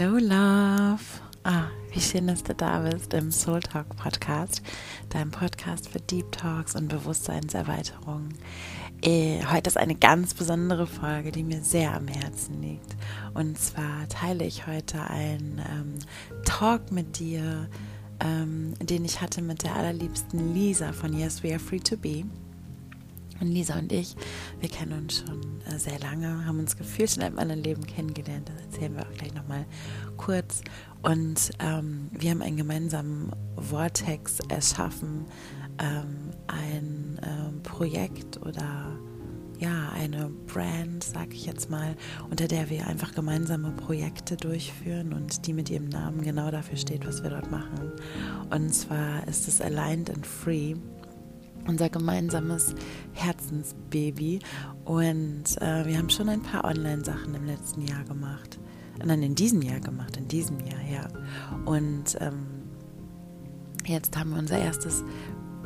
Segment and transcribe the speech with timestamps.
[0.00, 1.02] Hello, Love.
[1.42, 4.62] Ah, wie schön, dass du da bist im Soul Talk Podcast,
[5.08, 8.28] deinem Podcast für Deep Talks und Bewusstseinserweiterung.
[9.02, 12.94] Äh, heute ist eine ganz besondere Folge, die mir sehr am Herzen liegt.
[13.34, 15.94] Und zwar teile ich heute einen ähm,
[16.44, 17.68] Talk mit dir,
[18.20, 22.22] ähm, den ich hatte mit der allerliebsten Lisa von Yes, We Are Free to Be.
[23.40, 24.16] Und Lisa und ich,
[24.60, 28.48] wir kennen uns schon äh, sehr lange, haben uns gefühlt in einem anderen Leben kennengelernt.
[28.48, 29.64] Das erzählen wir auch gleich nochmal
[30.16, 30.62] kurz.
[31.02, 35.26] Und ähm, wir haben einen gemeinsamen Vortex erschaffen,
[35.78, 38.98] ähm, ein ähm, Projekt oder
[39.60, 41.96] ja, eine Brand, sag ich jetzt mal,
[42.30, 47.06] unter der wir einfach gemeinsame Projekte durchführen und die mit ihrem Namen genau dafür steht,
[47.06, 47.92] was wir dort machen.
[48.50, 50.76] Und zwar ist es Aligned and Free
[51.68, 52.74] unser gemeinsames
[53.12, 54.40] Herzensbaby.
[54.84, 58.58] Und äh, wir haben schon ein paar Online-Sachen im letzten Jahr gemacht.
[59.04, 61.06] Nein, in diesem Jahr gemacht, in diesem Jahr, ja.
[61.66, 62.46] Und ähm,
[63.86, 65.04] jetzt haben wir unser erstes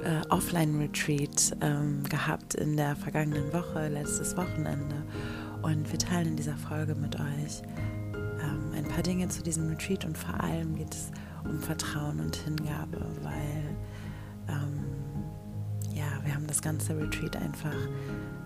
[0.02, 4.96] äh, Offline-Retreat ähm, gehabt in der vergangenen Woche, letztes Wochenende.
[5.62, 7.62] Und wir teilen in dieser Folge mit euch
[8.42, 11.10] ähm, ein paar Dinge zu diesem Retreat und vor allem geht es
[11.44, 13.76] um Vertrauen und Hingabe, weil
[15.94, 17.76] ähm, wir haben das ganze Retreat einfach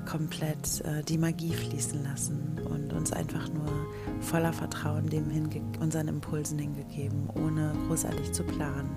[0.06, 3.66] komplett äh, die Magie fließen lassen und uns einfach nur
[4.20, 5.30] voller Vertrauen dem
[5.80, 8.90] unseren Impulsen hingegeben, ohne großartig zu planen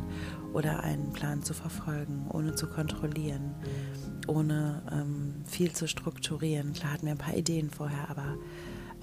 [0.54, 3.56] oder einen Plan zu verfolgen, ohne zu kontrollieren,
[4.28, 6.74] ohne ähm, viel zu strukturieren.
[6.74, 8.38] Klar hatten wir ein paar Ideen vorher, aber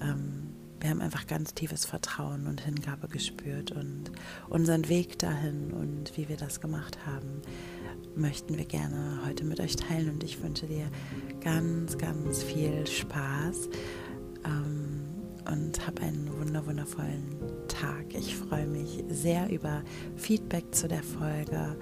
[0.01, 4.11] ähm, wir haben einfach ganz tiefes Vertrauen und Hingabe gespürt und
[4.49, 7.41] unseren Weg dahin und wie wir das gemacht haben
[8.17, 10.87] möchten wir gerne heute mit euch teilen und ich wünsche dir
[11.41, 13.69] ganz, ganz viel Spaß
[14.45, 15.05] ähm,
[15.49, 17.37] und hab einen wundervollen
[17.67, 18.05] Tag.
[18.13, 19.83] Ich freue mich sehr über
[20.15, 21.77] Feedback zu der Folge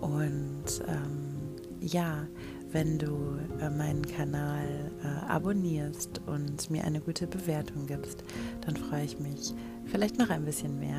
[0.00, 1.38] und ähm,
[1.80, 2.26] ja,
[2.70, 8.22] wenn du äh, meinen Kanal äh, abonnierst und mir eine gute Bewertung gibst,
[8.60, 9.54] dann freue ich mich
[9.86, 10.98] vielleicht noch ein bisschen mehr.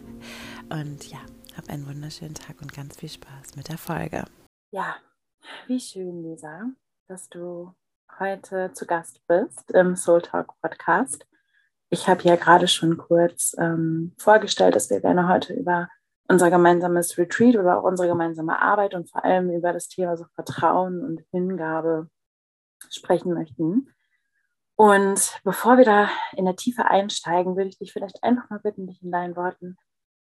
[0.70, 1.18] und ja,
[1.56, 4.24] hab einen wunderschönen Tag und ganz viel Spaß mit der Folge.
[4.70, 4.96] Ja,
[5.66, 6.64] wie schön, Lisa,
[7.06, 7.74] dass du
[8.18, 11.26] heute zu Gast bist im Soul Talk Podcast.
[11.90, 15.88] Ich habe ja gerade schon kurz ähm, vorgestellt, dass wir gerne heute über
[16.28, 20.24] unser gemeinsames Retreat oder auch unsere gemeinsame Arbeit und vor allem über das Thema so
[20.34, 22.08] Vertrauen und Hingabe
[22.90, 23.90] sprechen möchten.
[24.76, 28.86] Und bevor wir da in der Tiefe einsteigen, würde ich dich vielleicht einfach mal bitten,
[28.86, 29.76] dich in deinen Worten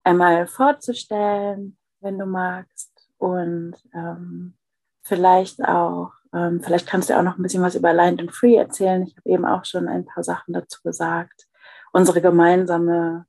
[0.04, 2.90] einmal vorzustellen, wenn du magst.
[3.18, 4.54] Und ähm,
[5.02, 8.56] vielleicht auch, ähm, vielleicht kannst du auch noch ein bisschen was über Aligned and Free
[8.56, 9.02] erzählen.
[9.02, 11.46] Ich habe eben auch schon ein paar Sachen dazu gesagt.
[11.92, 13.26] Unsere gemeinsame,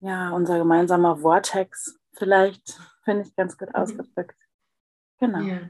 [0.00, 4.36] ja, unser gemeinsamer Vortex vielleicht, finde ich ganz gut ausgedrückt.
[5.18, 5.40] Genau.
[5.40, 5.60] Ja.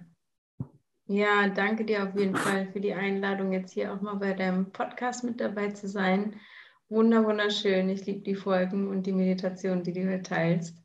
[1.07, 4.73] ja, danke dir auf jeden Fall für die Einladung, jetzt hier auch mal bei deinem
[4.73, 6.41] Podcast mit dabei zu sein.
[6.91, 7.89] Wunder, wunderschön.
[7.89, 10.77] Ich liebe die Folgen und die Meditation, die du hier teilst.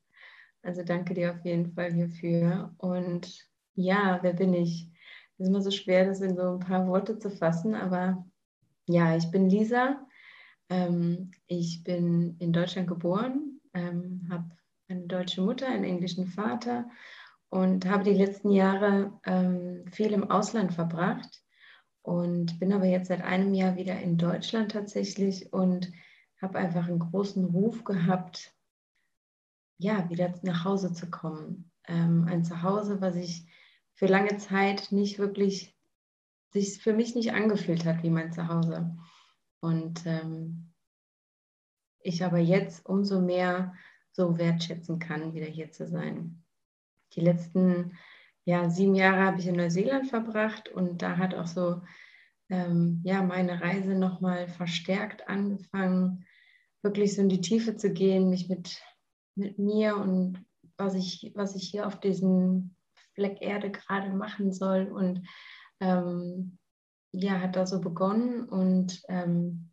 [0.62, 2.74] Also danke dir auf jeden Fall hierfür.
[2.78, 3.46] Und
[3.76, 4.88] ja, wer bin ich?
[5.34, 8.26] Es ist immer so schwer, das in so ein paar Worte zu fassen, aber
[8.88, 10.08] ja, ich bin Lisa.
[10.70, 14.50] Ähm, ich bin in Deutschland geboren, ähm, habe
[14.88, 16.90] eine deutsche Mutter, einen englischen Vater
[17.50, 21.39] und habe die letzten Jahre ähm, viel im Ausland verbracht
[22.10, 25.92] und bin aber jetzt seit einem Jahr wieder in Deutschland tatsächlich und
[26.42, 28.52] habe einfach einen großen Ruf gehabt,
[29.78, 31.72] ja, wieder nach Hause zu kommen.
[31.88, 33.46] Ähm, ein Zuhause, was ich
[33.94, 35.78] für lange Zeit nicht wirklich,
[36.52, 38.98] sich für mich nicht angefühlt hat wie mein Zuhause.
[39.60, 40.74] Und ähm,
[42.00, 43.76] ich aber jetzt umso mehr
[44.14, 46.44] so wertschätzen kann, wieder hier zu sein.
[47.14, 47.96] Die letzten
[48.50, 51.84] ja, sieben Jahre habe ich in Neuseeland verbracht und da hat auch so
[52.50, 56.26] ähm, ja, meine Reise nochmal verstärkt angefangen,
[56.82, 58.82] wirklich so in die Tiefe zu gehen, mich mit,
[59.36, 60.44] mit mir und
[60.78, 62.76] was ich, was ich hier auf diesem
[63.14, 64.88] Fleck Erde gerade machen soll.
[64.88, 65.28] Und
[65.80, 66.58] ähm,
[67.12, 69.70] ja, hat da so begonnen und ähm,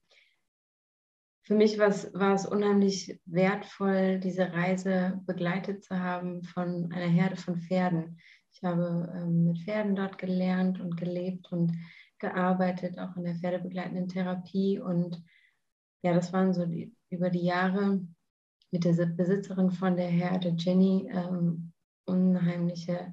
[1.44, 7.56] für mich war es unheimlich wertvoll, diese Reise begleitet zu haben von einer Herde von
[7.56, 8.18] Pferden.
[8.56, 11.72] Ich habe ähm, mit Pferden dort gelernt und gelebt und
[12.18, 14.78] gearbeitet, auch in der pferdebegleitenden Therapie.
[14.78, 15.22] Und
[16.02, 18.00] ja, das waren so die, über die Jahre
[18.70, 21.72] mit der Besitzerin von der Herde, Jenny, ähm,
[22.06, 23.12] unheimliche,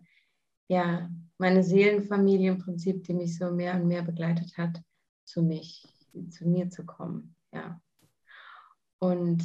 [0.70, 4.82] ja, meine Seelenfamilie im Prinzip, die mich so mehr und mehr begleitet hat,
[5.26, 5.84] zu mich,
[6.30, 7.36] zu mir zu kommen.
[7.52, 7.82] Ja.
[9.00, 9.44] Und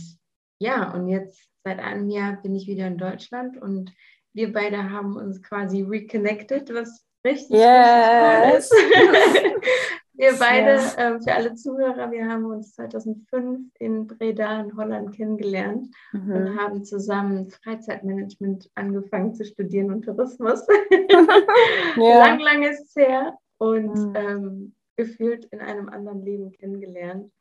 [0.61, 3.93] ja, und jetzt seit einem Jahr bin ich wieder in Deutschland und
[4.35, 8.71] wir beide haben uns quasi reconnected, was richtig, yes.
[8.73, 9.63] richtig cool ist.
[10.15, 11.17] wir beide, ja.
[11.17, 16.33] äh, für alle Zuhörer, wir haben uns 2005 in Breda in Holland kennengelernt mhm.
[16.33, 20.67] und haben zusammen Freizeitmanagement angefangen zu studieren und Tourismus.
[21.97, 22.19] ja.
[22.19, 24.15] Lang, lang ist es her und mhm.
[24.17, 27.33] ähm, gefühlt in einem anderen Leben kennengelernt.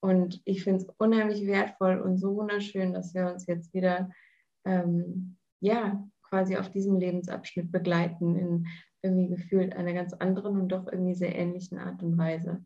[0.00, 4.10] Und ich finde es unheimlich wertvoll und so wunderschön, dass wir uns jetzt wieder
[4.64, 8.66] ähm, ja, quasi auf diesem Lebensabschnitt begleiten in
[9.02, 12.64] irgendwie gefühlt einer ganz anderen und doch irgendwie sehr ähnlichen Art und Weise.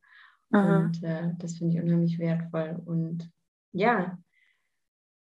[0.52, 0.78] Aha.
[0.78, 2.80] Und äh, das finde ich unheimlich wertvoll.
[2.84, 3.30] Und
[3.72, 4.18] ja,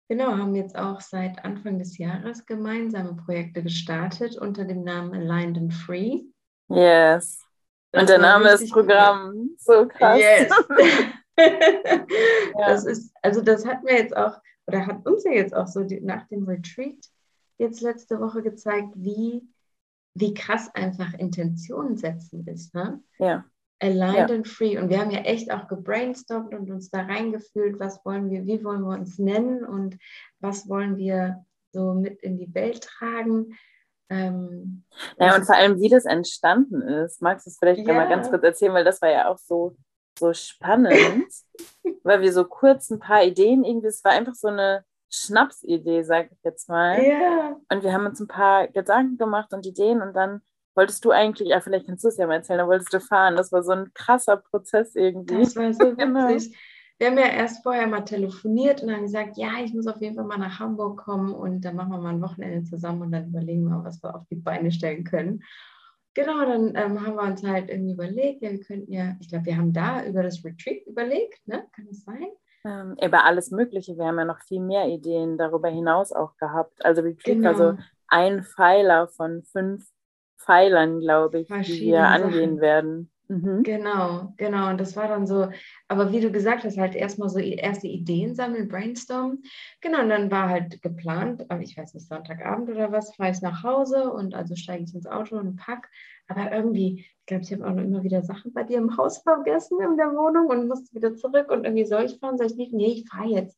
[0.08, 5.58] genau, haben jetzt auch seit Anfang des Jahres gemeinsame Projekte gestartet unter dem Namen Aligned
[5.58, 6.22] and Free.
[6.70, 7.44] Yes.
[7.92, 9.52] Das und der Name ist Programm.
[9.58, 10.20] So krass.
[10.20, 10.52] Yes.
[11.38, 12.06] ja.
[12.56, 15.84] Das ist, also das hat mir jetzt auch, oder hat uns ja jetzt auch so
[15.84, 16.98] die, nach dem Retreat
[17.57, 19.47] jetzt letzte Woche gezeigt, wie,
[20.13, 22.73] wie krass einfach Intention setzen ist.
[22.73, 23.01] Ne?
[23.19, 23.45] Ja.
[23.79, 24.35] Aligned ja.
[24.35, 24.77] and free.
[24.77, 28.63] Und wir haben ja echt auch gebrainstormt und uns da reingefühlt, was wollen wir, wie
[28.63, 29.97] wollen wir uns nennen und
[30.39, 33.57] was wollen wir so mit in die Welt tragen.
[34.09, 34.83] Ähm,
[35.19, 37.21] ja, und vor allem, wie das entstanden ist.
[37.21, 37.94] Magst du es vielleicht ja.
[37.94, 39.75] mal ganz kurz erzählen, weil das war ja auch so,
[40.19, 41.27] so spannend,
[42.03, 46.30] weil wir so kurz ein paar Ideen irgendwie, es war einfach so eine Schnapsidee, sage
[46.31, 47.01] ich jetzt mal.
[47.01, 47.56] Ja.
[47.69, 50.42] Und wir haben uns ein paar Gedanken gemacht und Ideen und dann
[50.75, 53.36] wolltest du eigentlich, ja, vielleicht kannst du es ja mal erzählen, dann wolltest du fahren.
[53.36, 55.39] Das war so ein krasser Prozess irgendwie.
[55.39, 56.30] Das war so genau.
[56.30, 56.57] witzig.
[56.98, 60.15] Wir haben ja erst vorher mal telefoniert und dann gesagt, ja, ich muss auf jeden
[60.15, 63.27] Fall mal nach Hamburg kommen und dann machen wir mal ein Wochenende zusammen und dann
[63.27, 65.44] überlegen wir, was wir auf die Beine stellen können.
[66.15, 69.45] Genau, dann ähm, haben wir uns halt irgendwie überlegt, ja, wir könnten ja, ich glaube,
[69.45, 71.65] wir haben da über das Retreat überlegt, ne?
[71.75, 72.27] Kann das sein?
[72.65, 73.98] Ähm, über alles Mögliche.
[73.98, 76.83] Wir haben ja noch viel mehr Ideen darüber hinaus auch gehabt.
[76.86, 77.54] Also Retreat genau.
[77.54, 77.77] so
[78.07, 79.86] ein Pfeiler von fünf
[80.38, 83.12] Pfeilern, glaube ich, die wir angehen werden.
[83.33, 83.63] Mhm.
[83.63, 84.69] Genau, genau.
[84.69, 85.50] Und das war dann so,
[85.88, 89.41] aber wie du gesagt hast, halt erstmal so erste Ideen sammeln, brainstormen.
[89.81, 93.63] Genau, und dann war halt geplant, ich weiß nicht, Sonntagabend oder was, fahre ich nach
[93.63, 95.89] Hause und also steige ich ins Auto und pack.
[96.27, 99.18] Aber irgendwie, ich glaube, ich habe auch noch immer wieder Sachen bei dir im Haus
[99.24, 102.56] vergessen in der Wohnung und musste wieder zurück und irgendwie soll ich fahren, soll ich
[102.56, 102.74] nicht?
[102.74, 103.57] Nee, ich fahre jetzt.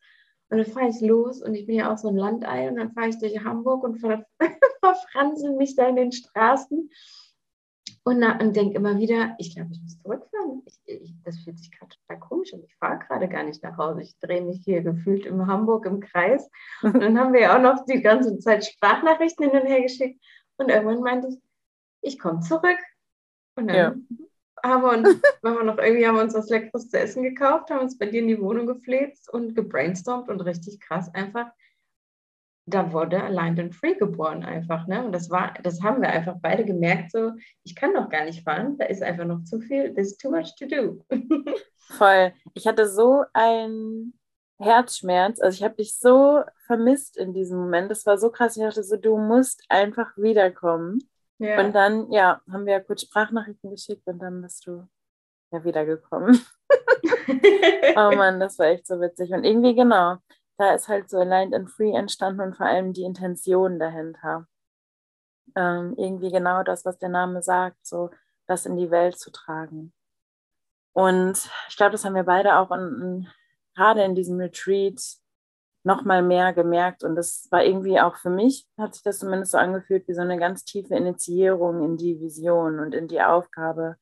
[0.50, 2.94] Und dann fahre ich los und ich bin ja auch so ein Landei und dann
[2.94, 4.00] fahre ich durch Hamburg und
[4.80, 6.90] verfransel mich da in den Straßen
[8.08, 10.62] und, und denke immer wieder, ich glaube, ich muss zurückfahren.
[10.68, 12.62] Ich, ich, das fühlt sich gerade total komisch an.
[12.64, 14.04] Ich fahre gerade gar nicht nach Hause.
[14.04, 16.48] Ich drehe mich hier gefühlt in Hamburg im Kreis.
[16.84, 20.24] Und dann haben wir ja auch noch die ganze Zeit Sprachnachrichten hin und her geschickt.
[20.58, 21.42] Und irgendwann meinte ich,
[22.02, 22.78] ich komme zurück.
[23.56, 23.96] Und dann ja.
[24.64, 27.72] haben wir uns, haben wir noch irgendwie haben wir uns was Leckeres zu essen gekauft,
[27.72, 31.48] haben uns bei dir in die Wohnung gefläzt und gebrainstormt und richtig krass einfach
[32.68, 34.88] da wurde Aligned and Free geboren einfach.
[34.88, 35.06] Ne?
[35.06, 37.34] Und das war, das haben wir einfach beide gemerkt, so,
[37.64, 40.56] ich kann noch gar nicht fahren, da ist einfach noch zu viel, there's too much
[40.56, 41.06] to do.
[41.98, 42.34] Voll.
[42.54, 44.18] Ich hatte so einen
[44.58, 47.92] Herzschmerz, also ich habe dich so vermisst in diesem Moment.
[47.92, 48.58] Das war so krass.
[48.58, 51.00] Ich dachte so, du musst einfach wiederkommen.
[51.38, 51.60] Ja.
[51.60, 54.88] Und dann, ja, haben wir ja kurz Sprachnachrichten geschickt und dann bist du
[55.52, 56.40] ja wiedergekommen.
[57.98, 59.32] oh Mann, das war echt so witzig.
[59.32, 60.18] Und irgendwie genau,
[60.58, 64.48] da ist halt so Aligned and Free entstanden und vor allem die Intention dahinter.
[65.56, 68.10] Ähm, irgendwie genau das, was der Name sagt, so
[68.48, 69.94] das in die Welt zu tragen.
[70.94, 73.28] Und ich glaube, das haben wir beide auch in, in,
[73.76, 75.02] gerade in diesem Retreat
[75.84, 77.04] nochmal mehr gemerkt.
[77.04, 80.22] Und das war irgendwie auch für mich, hat sich das zumindest so angefühlt, wie so
[80.22, 83.98] eine ganz tiefe Initiierung in die Vision und in die Aufgabe,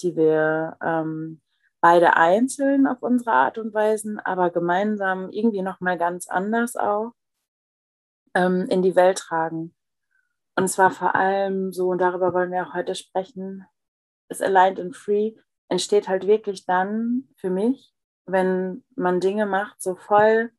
[0.00, 1.40] die wir ähm,
[1.80, 7.12] beide einzeln auf unsere Art und Weise, aber gemeinsam irgendwie nochmal ganz anders auch
[8.34, 9.74] ähm, in die Welt tragen.
[10.56, 13.64] Und zwar vor allem so, und darüber wollen wir auch heute sprechen,
[14.28, 15.34] ist Aligned and Free
[15.68, 17.92] entsteht halt wirklich dann für mich,
[18.26, 20.50] wenn man Dinge macht, so voll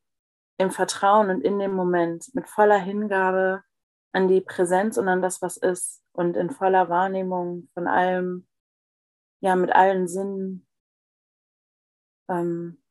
[0.57, 3.63] im Vertrauen und in dem Moment, mit voller Hingabe
[4.11, 8.47] an die Präsenz und an das, was ist und in voller Wahrnehmung von allem,
[9.41, 10.67] ja, mit allen Sinnen
[12.29, 12.81] ähm,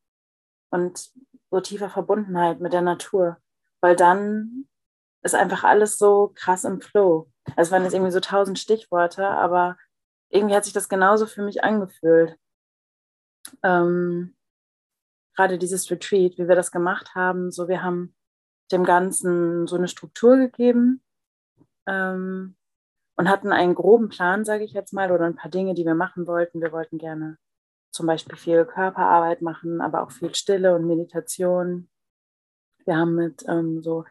[0.70, 1.10] und
[1.50, 3.38] so tiefer Verbundenheit mit der Natur,
[3.80, 4.68] weil dann
[5.22, 7.30] ist einfach alles so krass im Flow.
[7.56, 9.76] Also es waren jetzt irgendwie so tausend Stichworte, aber
[10.30, 12.36] irgendwie hat sich das genauso für mich angefühlt.
[13.62, 14.36] Ähm,
[15.34, 18.14] gerade dieses Retreat, wie wir das gemacht haben, so wir haben
[18.70, 21.02] dem Ganzen so eine Struktur gegeben
[21.86, 22.56] ähm,
[23.16, 25.94] und hatten einen groben Plan, sage ich jetzt mal, oder ein paar Dinge, die wir
[25.94, 26.60] machen wollten.
[26.60, 27.38] Wir wollten gerne
[27.90, 31.88] zum Beispiel viel Körperarbeit machen, aber auch viel Stille und Meditation.
[32.84, 34.04] Wir haben mit ähm, so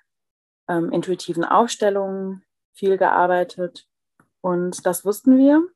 [0.67, 2.43] ähm, intuitiven Aufstellungen
[2.73, 3.87] viel gearbeitet
[4.41, 5.67] und das wussten wir.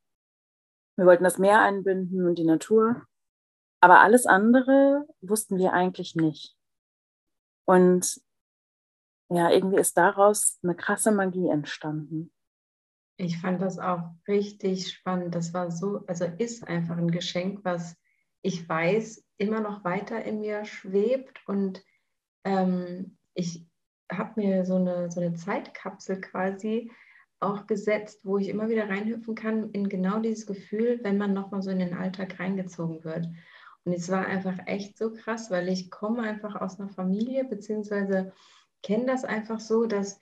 [0.97, 3.05] Wir wollten das Meer einbinden und die Natur.
[3.79, 6.55] Aber alles andere wussten wir eigentlich nicht.
[7.65, 8.21] Und
[9.29, 12.31] ja, irgendwie ist daraus eine krasse Magie entstanden.
[13.21, 15.35] Ich fand das auch richtig spannend.
[15.35, 17.95] Das war so, also ist einfach ein Geschenk, was
[18.41, 21.39] ich weiß, immer noch weiter in mir schwebt.
[21.45, 21.83] Und
[22.43, 23.67] ähm, ich
[24.11, 26.91] habe mir so eine, so eine Zeitkapsel quasi
[27.39, 31.61] auch gesetzt, wo ich immer wieder reinhüpfen kann in genau dieses Gefühl, wenn man nochmal
[31.61, 33.27] so in den Alltag reingezogen wird.
[33.83, 38.33] Und es war einfach echt so krass, weil ich komme einfach aus einer Familie, beziehungsweise
[38.81, 40.19] kenne das einfach so, dass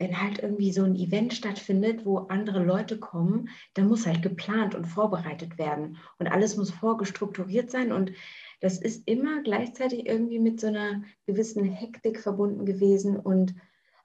[0.00, 4.74] wenn halt irgendwie so ein Event stattfindet, wo andere Leute kommen, dann muss halt geplant
[4.74, 8.12] und vorbereitet werden und alles muss vorgestrukturiert sein und
[8.60, 13.54] das ist immer gleichzeitig irgendwie mit so einer gewissen Hektik verbunden gewesen und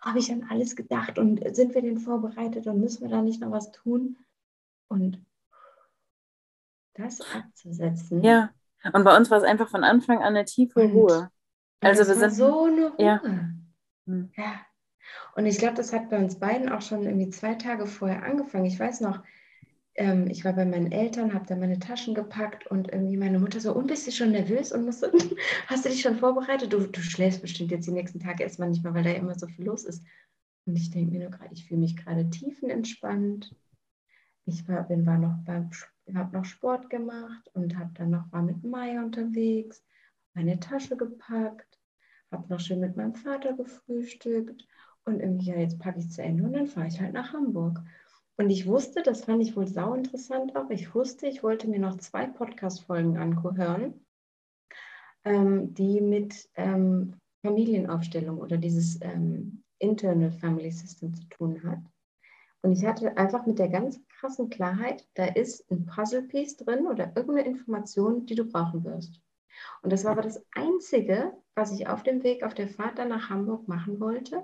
[0.02, 3.42] habe ich an alles gedacht und sind wir denn vorbereitet und müssen wir da nicht
[3.42, 4.18] noch was tun?
[4.88, 5.20] Und
[6.94, 8.22] das abzusetzen.
[8.22, 8.52] Ja,
[8.94, 11.32] und bei uns war es einfach von Anfang an eine tiefe und, Ruhe.
[11.80, 12.94] Also wir sind so eine Ruhe.
[12.98, 13.22] Ja.
[14.06, 14.32] Hm.
[14.38, 14.60] ja.
[15.36, 18.66] Und ich glaube, das hat bei uns beiden auch schon irgendwie zwei Tage vorher angefangen.
[18.66, 19.22] Ich weiß noch,
[19.96, 23.60] ähm, ich war bei meinen Eltern, habe da meine Taschen gepackt und irgendwie meine Mutter
[23.60, 25.04] so, und bist du schon nervös und musst,
[25.68, 26.74] hast du dich schon vorbereitet?
[26.74, 29.48] Du, du schläfst bestimmt jetzt die nächsten Tage erstmal nicht mehr, weil da immer so
[29.48, 30.04] viel los ist.
[30.66, 33.56] Und ich denke mir nur gerade, ich fühle mich gerade tiefenentspannt.
[34.46, 35.70] Ich war, bin, war noch beim,
[36.14, 39.84] habe noch Sport gemacht und habe dann noch war mit Maya unterwegs,
[40.34, 41.80] meine Tasche gepackt,
[42.32, 44.66] habe noch schön mit meinem Vater gefrühstückt
[45.06, 47.82] und irgendwie, ja, jetzt packe ich zu Ende und dann fahre ich halt nach Hamburg.
[48.38, 51.80] Und ich wusste, das fand ich wohl sau interessant auch, ich wusste, ich wollte mir
[51.80, 54.06] noch zwei Podcast-Folgen anhören,
[55.24, 61.80] ähm, die mit ähm, Familienaufstellung oder dieses ähm, Internal Family System zu tun hat.
[62.62, 67.16] Und ich hatte einfach mit der ganz krassen Klarheit, da ist ein Puzzle-Piece drin oder
[67.16, 69.22] irgendeine Information, die du brauchen wirst.
[69.82, 73.10] Und das war aber das Einzige, was ich auf dem Weg auf der Fahrt dann
[73.10, 74.44] nach Hamburg machen wollte,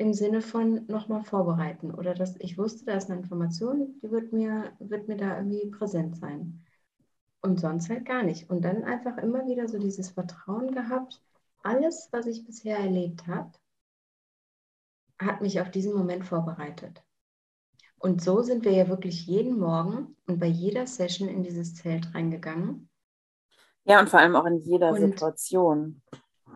[0.00, 4.32] im Sinne von nochmal vorbereiten oder dass ich wusste, da ist eine Information, die wird
[4.32, 6.64] mir, wird mir da irgendwie präsent sein.
[7.42, 8.48] Und sonst halt gar nicht.
[8.48, 11.20] Und dann einfach immer wieder so dieses Vertrauen gehabt,
[11.62, 13.52] alles, was ich bisher erlebt habe,
[15.18, 17.02] hat mich auf diesen Moment vorbereitet.
[17.98, 22.14] Und so sind wir ja wirklich jeden Morgen und bei jeder Session in dieses Zelt
[22.14, 22.88] reingegangen.
[23.84, 26.00] Ja, und vor allem auch in jeder und Situation.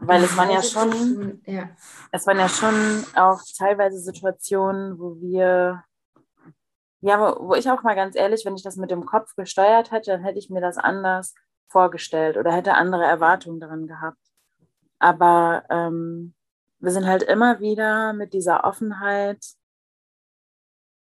[0.00, 1.70] Weil es waren ja schon, ja.
[2.12, 5.82] es waren ja schon auch teilweise Situationen, wo wir,
[7.00, 9.92] ja, wo, wo ich auch mal ganz ehrlich, wenn ich das mit dem Kopf gesteuert
[9.92, 11.34] hätte, dann hätte ich mir das anders
[11.68, 14.20] vorgestellt oder hätte andere Erwartungen daran gehabt.
[14.98, 16.34] Aber ähm,
[16.78, 19.44] wir sind halt immer wieder mit dieser Offenheit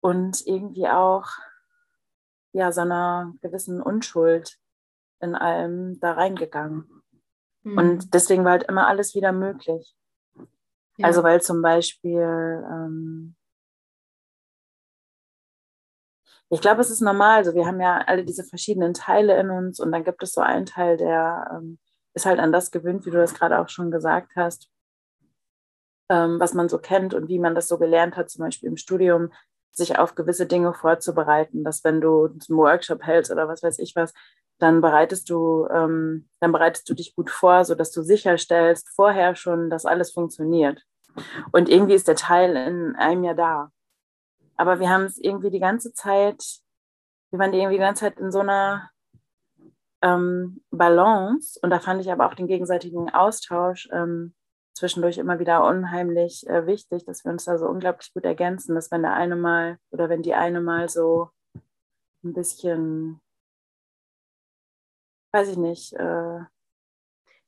[0.02, 1.28] und irgendwie auch
[2.54, 4.58] ja so einer gewissen Unschuld
[5.20, 6.97] in allem da reingegangen.
[7.68, 7.78] Mhm.
[7.78, 9.94] Und deswegen war halt immer alles wieder möglich.
[10.98, 11.06] Ja.
[11.06, 13.36] Also weil zum Beispiel, ähm,
[16.50, 19.80] ich glaube, es ist normal, so wir haben ja alle diese verschiedenen Teile in uns
[19.80, 21.78] und dann gibt es so einen Teil, der ähm,
[22.14, 24.72] ist halt an das gewöhnt, wie du das gerade auch schon gesagt hast,
[26.10, 28.78] ähm, was man so kennt und wie man das so gelernt hat, zum Beispiel im
[28.78, 29.32] Studium,
[29.72, 33.96] sich auf gewisse Dinge vorzubereiten, dass wenn du einen Workshop hältst oder was weiß ich
[33.96, 34.14] was,
[34.60, 39.70] dann bereitest du, ähm, dann bereitest du dich gut vor, sodass du sicherstellst vorher schon,
[39.70, 40.84] dass alles funktioniert.
[41.52, 43.72] Und irgendwie ist der Teil in einem ja da.
[44.56, 46.44] Aber wir haben es irgendwie die ganze Zeit,
[47.32, 48.90] wir waren irgendwie die ganze Zeit in so einer
[50.02, 51.60] ähm, Balance.
[51.62, 54.34] Und da fand ich aber auch den gegenseitigen Austausch ähm,
[54.74, 58.92] zwischendurch immer wieder unheimlich äh, wichtig, dass wir uns da so unglaublich gut ergänzen, dass
[58.92, 61.30] wenn der eine mal oder wenn die eine mal so
[62.24, 63.22] ein bisschen
[65.32, 65.94] weiß ich nicht.
[65.94, 66.40] Äh,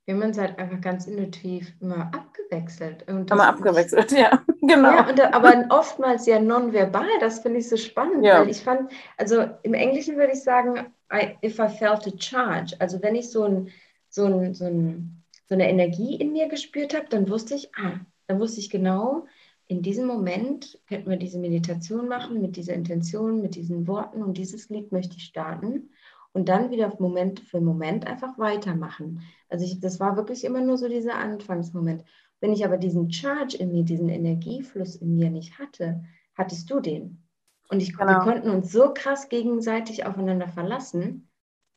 [0.09, 3.07] wir haben uns halt einfach ganz intuitiv immer abgewechselt.
[3.07, 4.91] Und immer abgewechselt, ja, genau.
[4.91, 8.41] Ja, und, aber oftmals ja nonverbal, das finde ich so spannend, ja.
[8.41, 12.75] weil ich fand, also im Englischen würde ich sagen, I, if I felt a charge,
[12.79, 13.69] also wenn ich so, ein,
[14.09, 17.99] so, ein, so, ein, so eine Energie in mir gespürt habe, dann wusste ich, ah,
[18.25, 19.27] dann wusste ich genau,
[19.67, 24.37] in diesem Moment könnten wir diese Meditation machen mit dieser Intention, mit diesen Worten und
[24.39, 25.91] dieses Lied möchte ich starten
[26.33, 29.21] und dann wieder Moment für Moment einfach weitermachen.
[29.49, 32.03] Also ich, das war wirklich immer nur so dieser Anfangsmoment.
[32.39, 36.03] Wenn ich aber diesen Charge in mir, diesen Energiefluss in mir nicht hatte,
[36.35, 37.23] hattest du den.
[37.69, 38.11] Und ich, genau.
[38.11, 41.29] wir konnten uns so krass gegenseitig aufeinander verlassen,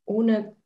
[0.04, 0.56] ohne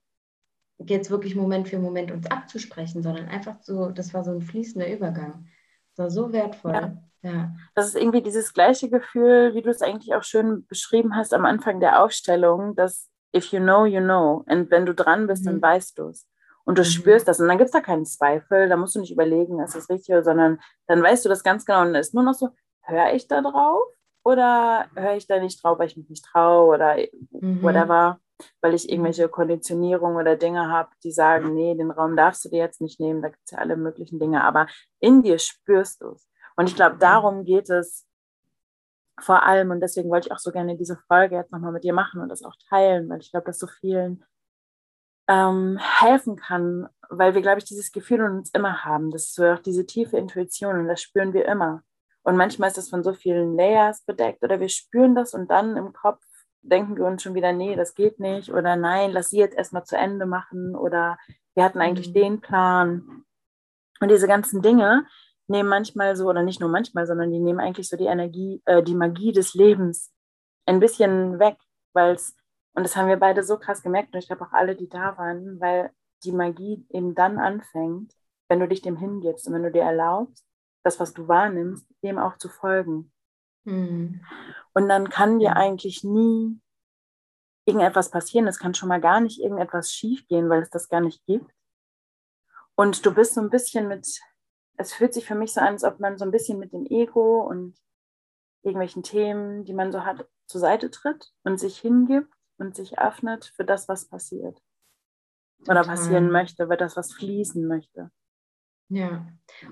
[0.78, 4.92] jetzt wirklich Moment für Moment uns abzusprechen, sondern einfach so, das war so ein fließender
[4.92, 5.48] Übergang.
[5.90, 6.72] Das war so wertvoll.
[6.72, 7.02] Ja.
[7.22, 7.56] ja.
[7.74, 11.46] Das ist irgendwie dieses gleiche Gefühl, wie du es eigentlich auch schön beschrieben hast am
[11.46, 14.44] Anfang der Aufstellung, dass if you know, you know.
[14.48, 15.60] Und wenn du dran bist, mhm.
[15.60, 16.28] dann weißt du es.
[16.64, 16.86] Und du mhm.
[16.86, 17.40] spürst das.
[17.40, 18.68] Und dann gibt es da keinen Zweifel.
[18.68, 21.82] Da musst du nicht überlegen, ist das richtig, sondern dann weißt du das ganz genau.
[21.82, 22.50] Und es ist nur noch so,
[22.82, 23.82] höre ich da drauf?
[24.24, 26.96] Oder höre ich da nicht drauf, weil ich mich nicht traue oder
[27.30, 27.62] mhm.
[27.62, 28.18] whatever,
[28.60, 32.58] weil ich irgendwelche Konditionierungen oder Dinge habe, die sagen, nee, den Raum darfst du dir
[32.58, 34.66] jetzt nicht nehmen, da gibt es ja alle möglichen Dinge, aber
[34.98, 36.28] in dir spürst du es.
[36.56, 38.05] Und ich glaube, darum geht es
[39.18, 41.94] vor allem, und deswegen wollte ich auch so gerne diese Folge jetzt nochmal mit dir
[41.94, 44.24] machen und das auch teilen, weil ich glaube, dass so vielen
[45.28, 49.10] ähm, helfen kann, weil wir, glaube ich, dieses Gefühl in uns immer haben.
[49.10, 51.82] Das ist so auch diese tiefe Intuition und das spüren wir immer.
[52.22, 55.76] Und manchmal ist das von so vielen Layers bedeckt oder wir spüren das und dann
[55.76, 56.22] im Kopf
[56.62, 59.84] denken wir uns schon wieder, nee, das geht nicht oder nein, lass sie jetzt erstmal
[59.84, 61.18] zu Ende machen oder
[61.54, 62.14] wir hatten eigentlich mhm.
[62.14, 63.24] den Plan.
[64.00, 65.06] Und diese ganzen Dinge
[65.48, 68.82] nehmen manchmal so, oder nicht nur manchmal, sondern die nehmen eigentlich so die Energie, äh,
[68.82, 70.12] die Magie des Lebens
[70.66, 71.56] ein bisschen weg,
[71.92, 72.36] weil es,
[72.74, 75.16] und das haben wir beide so krass gemerkt und ich glaube auch alle, die da
[75.16, 75.90] waren, weil
[76.24, 78.12] die Magie eben dann anfängt,
[78.48, 80.44] wenn du dich dem hingibst und wenn du dir erlaubst,
[80.82, 83.12] das, was du wahrnimmst, dem auch zu folgen.
[83.64, 84.24] Mhm.
[84.72, 86.60] Und dann kann dir eigentlich nie
[87.66, 88.46] irgendetwas passieren.
[88.46, 91.50] Es kann schon mal gar nicht irgendetwas schief gehen, weil es das gar nicht gibt.
[92.76, 94.20] Und du bist so ein bisschen mit,
[94.78, 96.86] es fühlt sich für mich so an, als ob man so ein bisschen mit dem
[96.86, 97.76] Ego und
[98.62, 103.52] irgendwelchen Themen, die man so hat, zur Seite tritt und sich hingibt und sich öffnet
[103.56, 104.62] für das, was passiert.
[105.68, 108.10] Oder passieren möchte, für das, was fließen möchte.
[108.88, 109.26] Ja,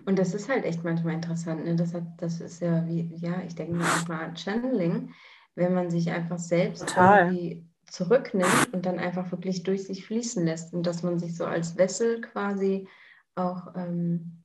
[0.07, 1.65] und das ist halt echt manchmal interessant.
[1.65, 1.77] Ne?
[1.77, 5.15] Das, hat, das ist ja wie, ja, ich denke manchmal an Channeling,
[5.55, 10.75] wenn man sich einfach selbst irgendwie zurücknimmt und dann einfach wirklich durch sich fließen lässt
[10.75, 12.89] und dass man sich so als Wessel quasi
[13.37, 14.44] auch ähm,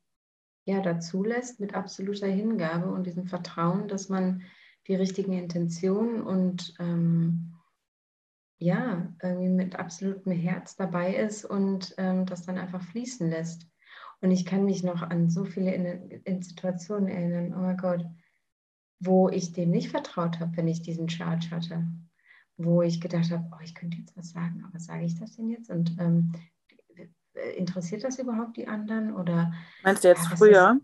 [0.69, 4.43] ja, dazu lässt mit absoluter Hingabe und diesem Vertrauen, dass man
[4.87, 7.55] die richtigen Intentionen und ähm,
[8.59, 13.67] ja, irgendwie mit absolutem Herz dabei ist und ähm, das dann einfach fließen lässt.
[14.21, 15.85] Und ich kann mich noch an so viele in,
[16.25, 18.05] in Situationen erinnern, oh mein Gott,
[18.99, 21.87] wo ich dem nicht vertraut habe, wenn ich diesen Charge hatte.
[22.57, 25.49] Wo ich gedacht habe, oh, ich könnte jetzt was sagen, aber sage ich das denn
[25.49, 25.71] jetzt?
[25.71, 26.33] Und ähm,
[27.57, 29.13] interessiert das überhaupt die anderen?
[29.13, 30.81] Oder, Meinst du jetzt ja, früher?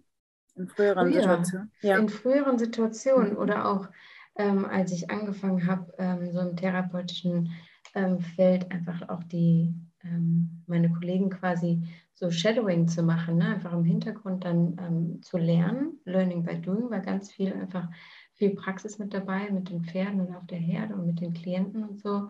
[0.56, 1.72] In früheren früher, Situationen?
[1.82, 1.98] Ja.
[1.98, 3.38] In früheren Situationen mhm.
[3.38, 3.88] oder auch
[4.36, 7.52] ähm, als ich angefangen habe, ähm, so im therapeutischen
[7.94, 13.56] ähm, Feld einfach auch die, ähm, meine Kollegen quasi so Shadowing zu machen, ne?
[13.56, 16.00] einfach im Hintergrund dann ähm, zu lernen.
[16.06, 17.90] Learning by Doing war ganz viel einfach
[18.34, 21.84] viel Praxis mit dabei, mit den Pferden und auf der Herde und mit den Klienten
[21.84, 22.30] und so.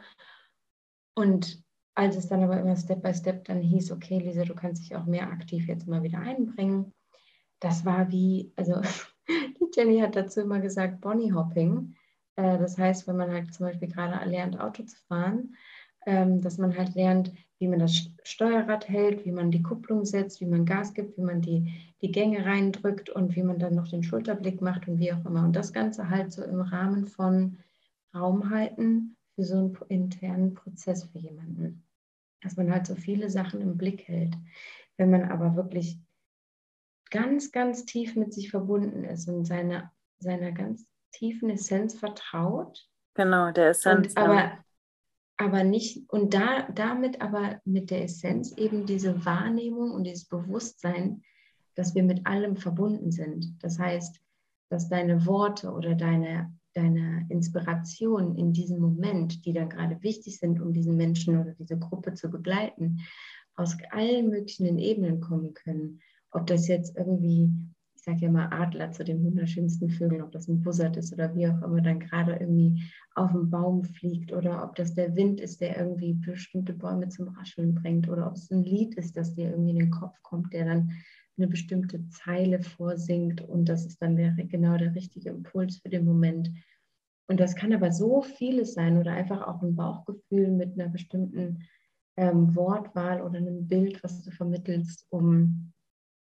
[1.16, 1.64] Und
[1.96, 4.96] als es dann aber immer Step by Step dann hieß, okay, Lisa, du kannst dich
[4.96, 6.94] auch mehr aktiv jetzt mal wieder einbringen.
[7.60, 8.82] Das war wie, also
[9.28, 11.96] die Jenny hat dazu immer gesagt, Bonnie Hopping.
[12.36, 15.56] Äh, das heißt, wenn man halt zum Beispiel gerade lernt, Auto zu fahren,
[16.06, 20.42] ähm, dass man halt lernt, wie man das Steuerrad hält, wie man die Kupplung setzt,
[20.42, 23.88] wie man Gas gibt, wie man die, die Gänge reindrückt und wie man dann noch
[23.88, 25.46] den Schulterblick macht und wie auch immer.
[25.46, 27.60] Und das Ganze halt so im Rahmen von
[28.14, 31.85] Raum halten für so einen internen Prozess für jemanden.
[32.46, 34.34] Dass man halt so viele Sachen im Blick hält.
[34.96, 36.00] Wenn man aber wirklich
[37.12, 42.88] ganz, ganz tief mit sich verbunden ist und seine, seiner ganz tiefen Essenz vertraut.
[43.16, 44.08] Genau, der Essenz.
[44.10, 44.58] Und, aber
[45.38, 51.24] aber nicht, und da, damit aber mit der Essenz eben diese Wahrnehmung und dieses Bewusstsein,
[51.76, 53.62] dass wir mit allem verbunden sind.
[53.62, 54.22] Das heißt,
[54.70, 60.62] dass deine Worte oder deine, deine Inspiration in diesem Moment, die dann gerade wichtig sind,
[60.62, 63.00] um diesen Menschen oder diese Gruppe zu begleiten,
[63.56, 66.02] aus allen möglichen Ebenen kommen können.
[66.32, 67.50] Ob das jetzt irgendwie
[68.06, 71.48] sage ja mal Adler zu den wunderschönsten Vögeln, ob das ein Bussard ist oder wie
[71.48, 72.84] auch immer dann gerade irgendwie
[73.16, 77.30] auf dem Baum fliegt oder ob das der Wind ist, der irgendwie bestimmte Bäume zum
[77.30, 80.54] Rascheln bringt oder ob es ein Lied ist, das dir irgendwie in den Kopf kommt,
[80.54, 80.92] der dann
[81.38, 86.06] eine bestimmte Zeile vorsingt und das ist dann der, genau der richtige Impuls für den
[86.06, 86.52] Moment.
[87.28, 91.64] Und das kann aber so vieles sein oder einfach auch ein Bauchgefühl mit einer bestimmten
[92.18, 95.74] ähm, Wortwahl oder einem Bild, was du vermittelst, um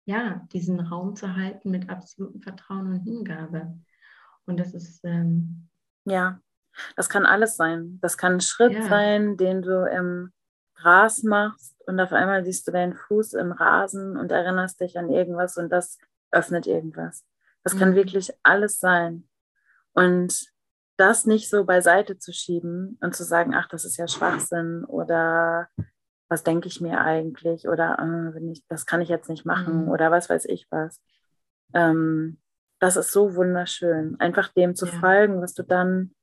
[0.05, 3.77] ja, diesen Raum zu halten mit absolutem Vertrauen und Hingabe.
[4.45, 5.03] Und das ist.
[5.03, 5.67] Ähm,
[6.05, 6.39] ja,
[6.95, 7.99] das kann alles sein.
[8.01, 8.87] Das kann ein Schritt ja.
[8.87, 10.31] sein, den du im
[10.75, 15.09] Gras machst und auf einmal siehst du deinen Fuß im Rasen und erinnerst dich an
[15.09, 15.97] irgendwas und das
[16.31, 17.25] öffnet irgendwas.
[17.63, 17.79] Das mhm.
[17.79, 19.27] kann wirklich alles sein.
[19.93, 20.51] Und
[20.97, 25.69] das nicht so beiseite zu schieben und zu sagen, ach, das ist ja Schwachsinn oder
[26.29, 29.89] was denke ich mir eigentlich oder äh, ich, das kann ich jetzt nicht machen Mhm.
[29.89, 31.01] oder was weiß ich was.
[31.73, 32.39] Ähm,
[32.79, 34.91] das ist so wunderschön, einfach dem zu Ja.
[34.99, 36.13] folgen, was du dann,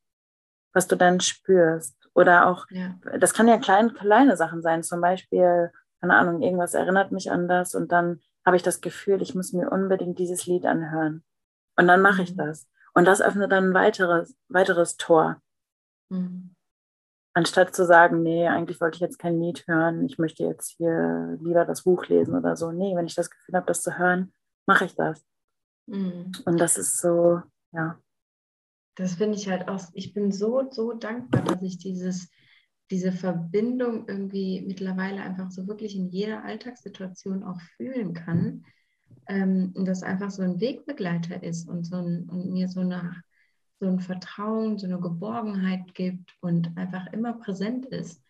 [0.72, 2.03] was du dann spürst.
[2.14, 2.94] Oder auch, Ja.
[3.18, 7.48] das kann ja klein, kleine Sachen sein, zum Beispiel, keine Ahnung, irgendwas erinnert mich an
[7.48, 11.24] das und dann habe ich das Gefühl, ich muss mir unbedingt dieses Lied anhören.
[11.76, 12.38] Und dann mache ich Mhm.
[12.38, 12.68] das.
[12.94, 15.40] Und das öffnet dann ein weiteres, weiteres Tor.
[16.10, 16.54] Mhm.
[17.36, 21.36] Anstatt zu sagen, nee, eigentlich wollte ich jetzt kein Lied hören, ich möchte jetzt hier
[21.40, 22.70] lieber das Buch lesen oder so.
[22.70, 24.32] Nee, wenn ich das Gefühl habe, das zu hören,
[24.66, 25.24] mache ich das.
[25.86, 26.30] Mhm.
[26.44, 27.98] Und das ist so, ja.
[28.96, 32.30] Das finde ich halt auch, ich bin so, so dankbar, dass ich dieses,
[32.90, 38.64] diese Verbindung irgendwie mittlerweile einfach so wirklich in jeder Alltagssituation auch fühlen kann.
[39.26, 43.22] Ähm, das einfach so ein Wegbegleiter ist und, so ein, und mir so, eine,
[43.80, 48.22] so ein Vertrauen, so eine Geborgenheit gibt und einfach immer präsent ist.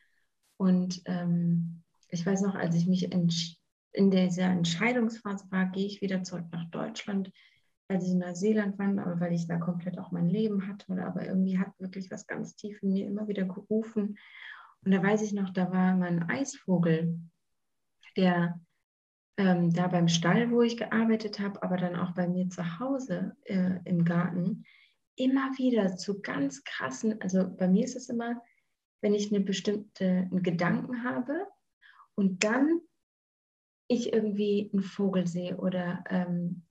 [0.57, 6.23] Und ähm, ich weiß noch, als ich mich in dieser Entscheidungsphase war, gehe ich wieder
[6.23, 7.31] zurück nach Deutschland,
[7.89, 10.91] als ich in Neuseeland war, aber weil ich da komplett auch mein Leben hatte.
[10.91, 14.19] Oder aber irgendwie hat wirklich was ganz tief in mir immer wieder gerufen.
[14.85, 17.19] Und da weiß ich noch, da war mein Eisvogel,
[18.17, 18.61] der
[19.37, 23.37] ähm, da beim Stall, wo ich gearbeitet habe, aber dann auch bei mir zu Hause
[23.45, 24.65] äh, im Garten,
[25.17, 28.43] immer wieder zu ganz krassen, also bei mir ist es immer,
[29.01, 31.47] wenn ich eine bestimmte einen Gedanken habe
[32.15, 32.81] und dann
[33.87, 36.63] ich irgendwie einen Vogel sehe oder ähm,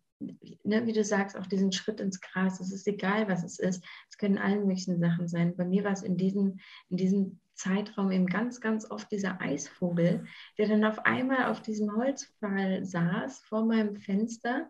[0.64, 3.84] ne, wie du sagst, auch diesen Schritt ins Gras, es ist egal, was es ist.
[4.10, 5.56] Es können alle möglichen Sachen sein.
[5.56, 6.60] Bei mir war es in diesem,
[6.90, 10.26] in diesem Zeitraum eben ganz, ganz oft dieser Eisvogel,
[10.58, 14.70] der dann auf einmal auf diesem Holzpfahl saß vor meinem Fenster.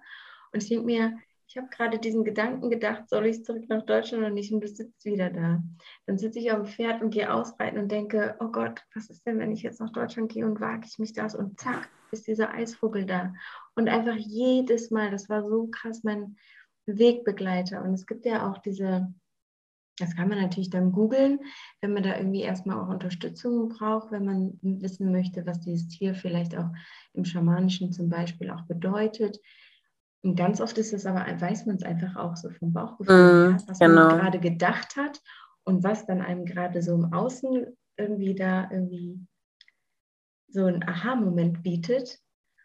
[0.51, 4.23] Und ich denke mir, ich habe gerade diesen Gedanken gedacht, soll ich zurück nach Deutschland
[4.23, 5.61] und nicht und du sitzt wieder da.
[6.07, 9.25] Dann sitze ich auf dem Pferd und gehe ausreiten und denke, oh Gott, was ist
[9.27, 12.25] denn, wenn ich jetzt nach Deutschland gehe und wage ich mich das und zack, ist
[12.27, 13.33] dieser Eisvogel da.
[13.75, 16.35] Und einfach jedes Mal, das war so krass mein
[16.85, 17.83] Wegbegleiter.
[17.83, 19.13] Und es gibt ja auch diese,
[19.97, 21.39] das kann man natürlich dann googeln,
[21.81, 26.13] wenn man da irgendwie erstmal auch Unterstützung braucht, wenn man wissen möchte, was dieses Tier
[26.15, 26.69] vielleicht auch
[27.13, 29.39] im Schamanischen zum Beispiel auch bedeutet.
[30.23, 33.57] Und ganz oft ist es aber, weiß man es einfach auch so vom Bauchgefühl Mm,
[33.67, 34.07] was genau.
[34.07, 35.21] man gerade gedacht hat
[35.63, 37.65] und was dann einem gerade so im Außen
[37.97, 39.19] irgendwie da irgendwie
[40.47, 42.19] so einen Aha-Moment bietet.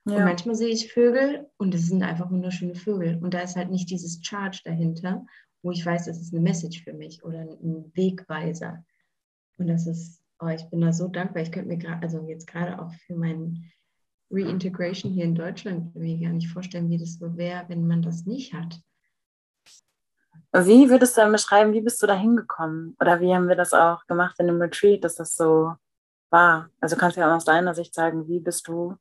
[0.08, 0.24] Und ja.
[0.24, 3.22] manchmal sehe ich Vögel und es sind einfach wunderschöne Vögel.
[3.22, 5.26] Und da ist halt nicht dieses Charge dahinter,
[5.62, 8.82] wo ich weiß, das ist eine Message für mich oder ein Wegweiser.
[9.58, 11.42] Und das ist, oh, ich bin da so dankbar.
[11.42, 13.70] Ich könnte mir gerade, also jetzt gerade auch für mein
[14.30, 18.24] Reintegration hier in Deutschland mir gar nicht vorstellen, wie das so wäre, wenn man das
[18.24, 18.80] nicht hat.
[20.54, 22.96] Wie würdest du dann beschreiben, wie bist du da hingekommen?
[22.98, 25.74] Oder wie haben wir das auch gemacht in dem Retreat, dass das so
[26.30, 26.70] war?
[26.80, 28.96] Also kannst du ja aus deiner Sicht sagen, wie bist du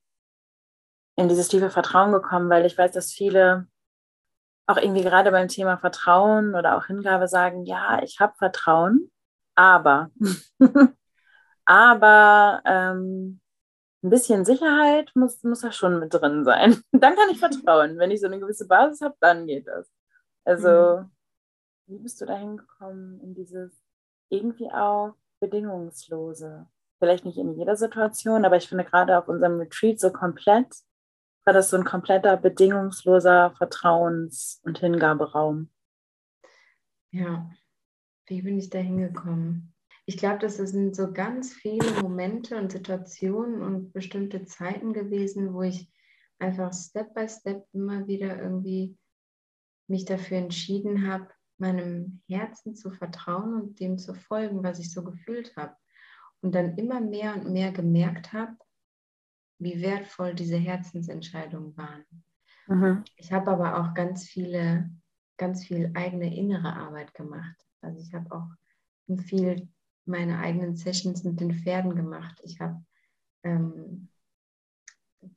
[1.18, 2.50] in dieses tiefe Vertrauen gekommen?
[2.50, 3.68] Weil ich weiß, dass viele
[4.68, 9.10] auch irgendwie gerade beim Thema Vertrauen oder auch Hingabe sagen, ja, ich habe Vertrauen,
[9.56, 10.12] aber,
[11.66, 13.40] aber ähm,
[14.04, 16.82] ein bisschen Sicherheit muss, muss da schon mit drin sein.
[16.92, 17.98] Dann kann ich vertrauen.
[17.98, 19.90] Wenn ich so eine gewisse Basis habe, dann geht das.
[20.46, 21.04] Also,
[21.88, 23.74] wie bist du da hingekommen in dieses
[24.30, 26.68] irgendwie auch bedingungslose?
[27.00, 30.74] Vielleicht nicht in jeder Situation, aber ich finde gerade auf unserem Retreat so komplett,
[31.48, 35.72] war das so ein kompletter bedingungsloser Vertrauens- und Hingaberaum.
[37.12, 37.50] Ja,
[38.26, 39.74] wie bin ich da hingekommen?
[40.06, 45.62] Ich glaube, das sind so ganz viele Momente und Situationen und bestimmte Zeiten gewesen, wo
[45.62, 45.90] ich
[46.38, 48.98] einfach Step by Step immer wieder irgendwie
[49.88, 55.02] mich dafür entschieden habe, meinem Herzen zu vertrauen und dem zu folgen, was ich so
[55.02, 55.78] gefühlt habe.
[56.42, 58.58] Und dann immer mehr und mehr gemerkt habe,
[59.60, 62.04] wie wertvoll diese Herzensentscheidungen waren.
[62.68, 63.04] Mhm.
[63.16, 64.90] Ich habe aber auch ganz viele,
[65.38, 67.56] ganz viel eigene innere Arbeit gemacht.
[67.82, 68.48] Also ich habe auch
[69.24, 69.68] viel
[70.06, 72.40] meine eigenen Sessions mit den Pferden gemacht.
[72.44, 72.84] Ich habe,
[73.44, 74.10] ähm,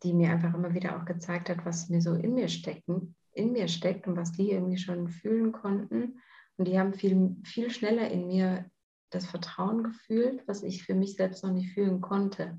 [0.03, 3.53] die mir einfach immer wieder auch gezeigt hat, was mir so in mir stecken, in
[3.53, 6.21] mir steckt und was die irgendwie schon fühlen konnten.
[6.57, 8.71] Und die haben viel, viel schneller in mir
[9.11, 12.59] das Vertrauen gefühlt, was ich für mich selbst noch nicht fühlen konnte.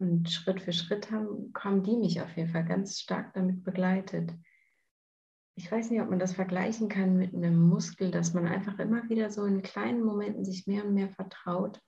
[0.00, 4.32] Und Schritt für Schritt haben, haben die mich auf jeden Fall ganz stark damit begleitet.
[5.56, 9.06] Ich weiß nicht, ob man das vergleichen kann mit einem Muskel, dass man einfach immer
[9.10, 11.82] wieder so in kleinen Momenten sich mehr und mehr vertraut,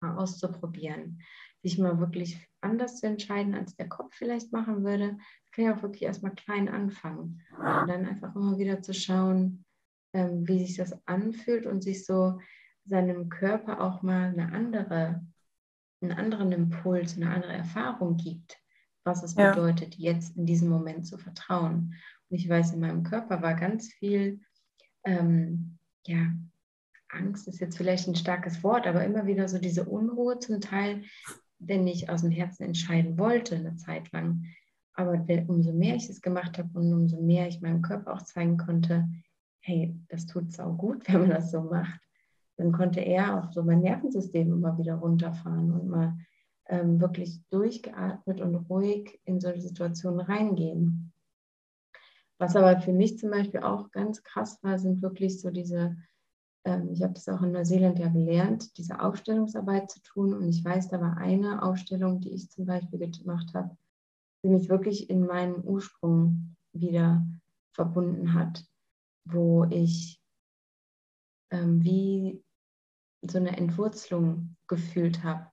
[0.00, 1.22] mal auszuprobieren,
[1.62, 5.16] sich mal wirklich anders zu entscheiden, als der Kopf vielleicht machen würde.
[5.44, 9.64] Das kann ja auch wirklich erstmal klein anfangen und dann einfach immer wieder zu schauen,
[10.12, 12.40] ähm, wie sich das anfühlt und sich so
[12.84, 15.24] seinem Körper auch mal eine andere
[16.00, 18.58] einen anderen Impuls, eine andere Erfahrung gibt,
[19.04, 19.50] was es ja.
[19.50, 21.94] bedeutet, jetzt in diesem Moment zu vertrauen.
[22.28, 24.40] Und ich weiß, in meinem Körper war ganz viel,
[25.04, 26.32] ähm, ja,
[27.10, 31.04] Angst ist jetzt vielleicht ein starkes Wort, aber immer wieder so diese Unruhe zum Teil,
[31.58, 34.44] wenn ich aus dem Herzen entscheiden wollte, eine Zeit lang.
[34.92, 38.58] Aber umso mehr ich es gemacht habe und umso mehr ich meinem Körper auch zeigen
[38.58, 39.08] konnte,
[39.60, 42.00] hey, das tut es auch gut, wenn man das so macht,
[42.58, 46.18] dann konnte er auch so mein Nervensystem immer wieder runterfahren und mal
[46.66, 51.12] ähm, wirklich durchgeatmet und ruhig in solche Situationen reingehen.
[52.38, 55.96] Was aber für mich zum Beispiel auch ganz krass war, sind wirklich so diese,
[56.64, 60.34] ähm, ich habe das auch in Neuseeland ja gelernt, diese Aufstellungsarbeit zu tun.
[60.34, 63.76] Und ich weiß, da war eine Aufstellung, die ich zum Beispiel gemacht habe,
[64.42, 67.24] die mich wirklich in meinen Ursprung wieder
[67.72, 68.64] verbunden hat,
[69.24, 70.20] wo ich
[71.50, 72.42] ähm, wie
[73.22, 75.50] so eine Entwurzelung gefühlt habe,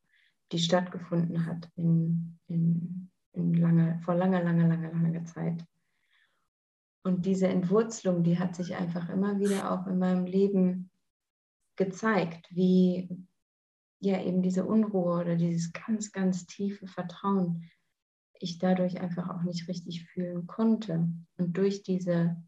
[0.52, 5.66] die stattgefunden hat in, in, in lange, vor langer, langer, langer, langer Zeit.
[7.04, 10.90] Und diese Entwurzelung, die hat sich einfach immer wieder auch in meinem Leben
[11.76, 13.10] gezeigt, wie
[14.00, 17.70] ja eben diese Unruhe oder dieses ganz, ganz tiefe Vertrauen
[18.40, 21.10] ich dadurch einfach auch nicht richtig fühlen konnte.
[21.38, 22.42] Und durch diese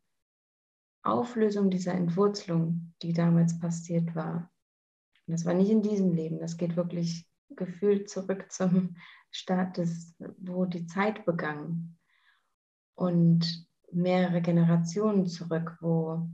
[1.03, 4.51] Auflösung dieser Entwurzelung, die damals passiert war,
[5.27, 8.95] das war nicht in diesem Leben, das geht wirklich gefühlt zurück zum
[9.31, 11.97] Start des, wo die Zeit begann.
[12.95, 16.29] Und mehrere Generationen zurück, wo,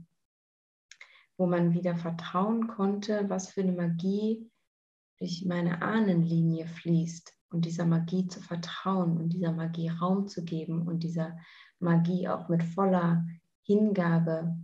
[1.36, 4.50] wo man wieder vertrauen konnte, was für eine Magie
[5.18, 7.32] durch meine Ahnenlinie fließt.
[7.50, 11.38] Und dieser Magie zu vertrauen und dieser Magie Raum zu geben und dieser
[11.78, 13.24] Magie auch mit voller
[13.62, 14.58] Hingabe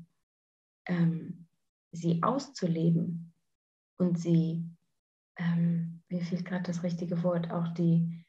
[0.86, 1.46] ähm,
[1.92, 3.29] sie auszuleben
[4.00, 4.64] und sie,
[5.36, 8.24] ähm, mir fehlt gerade das richtige Wort, auch die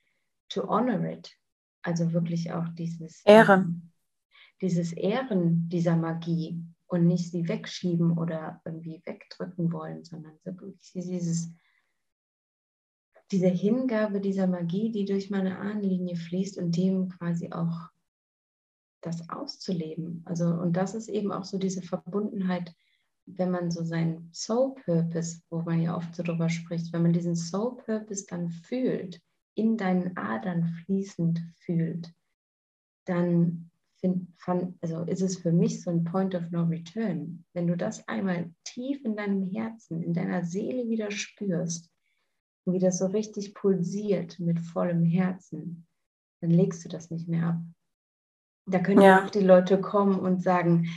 [0.50, 1.36] to honor it,
[1.82, 3.92] also wirklich auch dieses Ehren, ähm,
[4.62, 11.54] dieses Ehren dieser Magie und nicht sie wegschieben oder irgendwie wegdrücken wollen, sondern wirklich dieses
[13.32, 17.90] diese Hingabe dieser Magie, die durch meine Ahnenlinie fließt und dem quasi auch
[19.00, 20.22] das auszuleben.
[20.26, 22.76] Also, und das ist eben auch so diese Verbundenheit
[23.38, 27.14] wenn man so seinen Soul Purpose, wo man ja oft so drüber spricht, wenn man
[27.14, 29.22] diesen Soul Purpose dann fühlt,
[29.56, 32.14] in deinen Adern fließend fühlt,
[33.06, 37.46] dann find, fand, also ist es für mich so ein Point of No Return.
[37.54, 41.90] Wenn du das einmal tief in deinem Herzen, in deiner Seele wieder spürst,
[42.66, 45.88] wie das so richtig pulsiert mit vollem Herzen,
[46.42, 47.62] dann legst du das nicht mehr ab.
[48.68, 50.88] Da können ja auch die Leute kommen und sagen,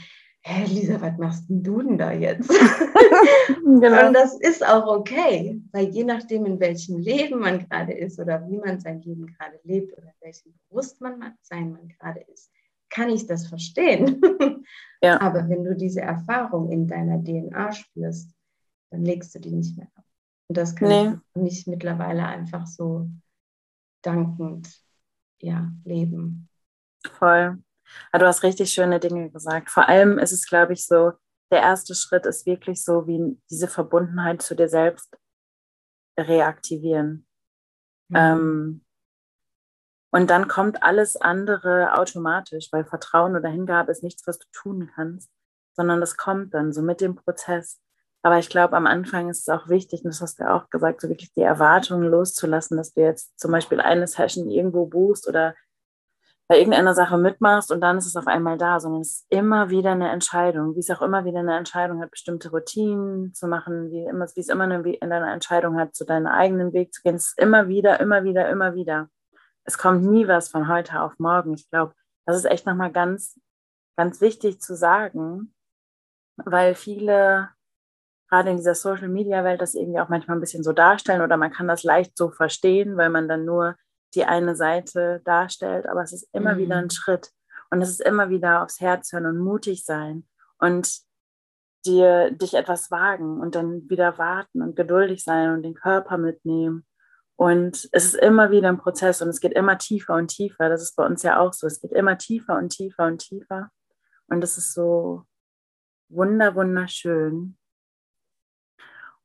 [0.45, 2.49] hä, Lisa, was machst denn du denn da jetzt?
[3.63, 4.07] genau.
[4.07, 8.47] Und das ist auch okay, weil je nachdem, in welchem Leben man gerade ist oder
[8.47, 12.51] wie man sein Leben gerade lebt oder welchem Bewusstsein man gerade ist,
[12.89, 14.21] kann ich das verstehen.
[15.01, 15.19] ja.
[15.19, 18.31] Aber wenn du diese Erfahrung in deiner DNA spürst,
[18.91, 20.05] dann legst du die nicht mehr ab.
[20.47, 21.17] Und das kann nee.
[21.33, 23.09] ich mich mittlerweile einfach so
[24.03, 24.79] dankend
[25.41, 26.47] ja, leben.
[27.17, 27.57] Voll.
[28.11, 29.69] Aber du hast richtig schöne Dinge gesagt.
[29.69, 31.13] Vor allem ist es, glaube ich, so,
[31.51, 35.17] der erste Schritt ist wirklich so, wie diese Verbundenheit zu dir selbst
[36.19, 37.27] reaktivieren.
[38.09, 38.15] Mhm.
[38.15, 38.85] Ähm,
[40.11, 44.89] und dann kommt alles andere automatisch, weil Vertrauen oder Hingabe ist nichts, was du tun
[44.95, 45.29] kannst,
[45.75, 47.81] sondern das kommt dann so mit dem Prozess.
[48.21, 51.01] Aber ich glaube, am Anfang ist es auch wichtig, und das hast du auch gesagt,
[51.01, 55.53] so wirklich die Erwartungen loszulassen, dass du jetzt zum Beispiel eine Session irgendwo buchst oder
[56.47, 59.69] bei irgendeiner Sache mitmachst und dann ist es auf einmal da, sondern es ist immer
[59.69, 63.89] wieder eine Entscheidung, wie es auch immer wieder eine Entscheidung hat, bestimmte Routinen zu machen,
[63.91, 67.01] wie, immer, wie es immer eine, in deiner Entscheidung hat, zu deinem eigenen Weg zu
[67.01, 67.15] gehen.
[67.15, 69.09] Es ist immer wieder, immer wieder, immer wieder.
[69.63, 71.55] Es kommt nie was von heute auf morgen.
[71.55, 71.95] Ich glaube,
[72.27, 73.39] das ist echt nochmal ganz,
[73.97, 75.55] ganz wichtig zu sagen,
[76.37, 77.49] weil viele
[78.29, 81.37] gerade in dieser Social Media Welt das irgendwie auch manchmal ein bisschen so darstellen oder
[81.37, 83.75] man kann das leicht so verstehen, weil man dann nur
[84.15, 86.57] die eine Seite darstellt, aber es ist immer mhm.
[86.59, 87.31] wieder ein Schritt
[87.69, 90.27] und es ist immer wieder aufs Herz hören und mutig sein
[90.59, 91.01] und
[91.85, 96.85] dir dich etwas wagen und dann wieder warten und geduldig sein und den Körper mitnehmen.
[97.37, 100.69] Und es ist immer wieder ein Prozess und es geht immer tiefer und tiefer.
[100.69, 101.67] Das ist bei uns ja auch so.
[101.67, 103.69] Es geht immer tiefer und tiefer und tiefer.
[104.27, 105.25] Und es ist so
[106.09, 107.57] wunder, wunderschön.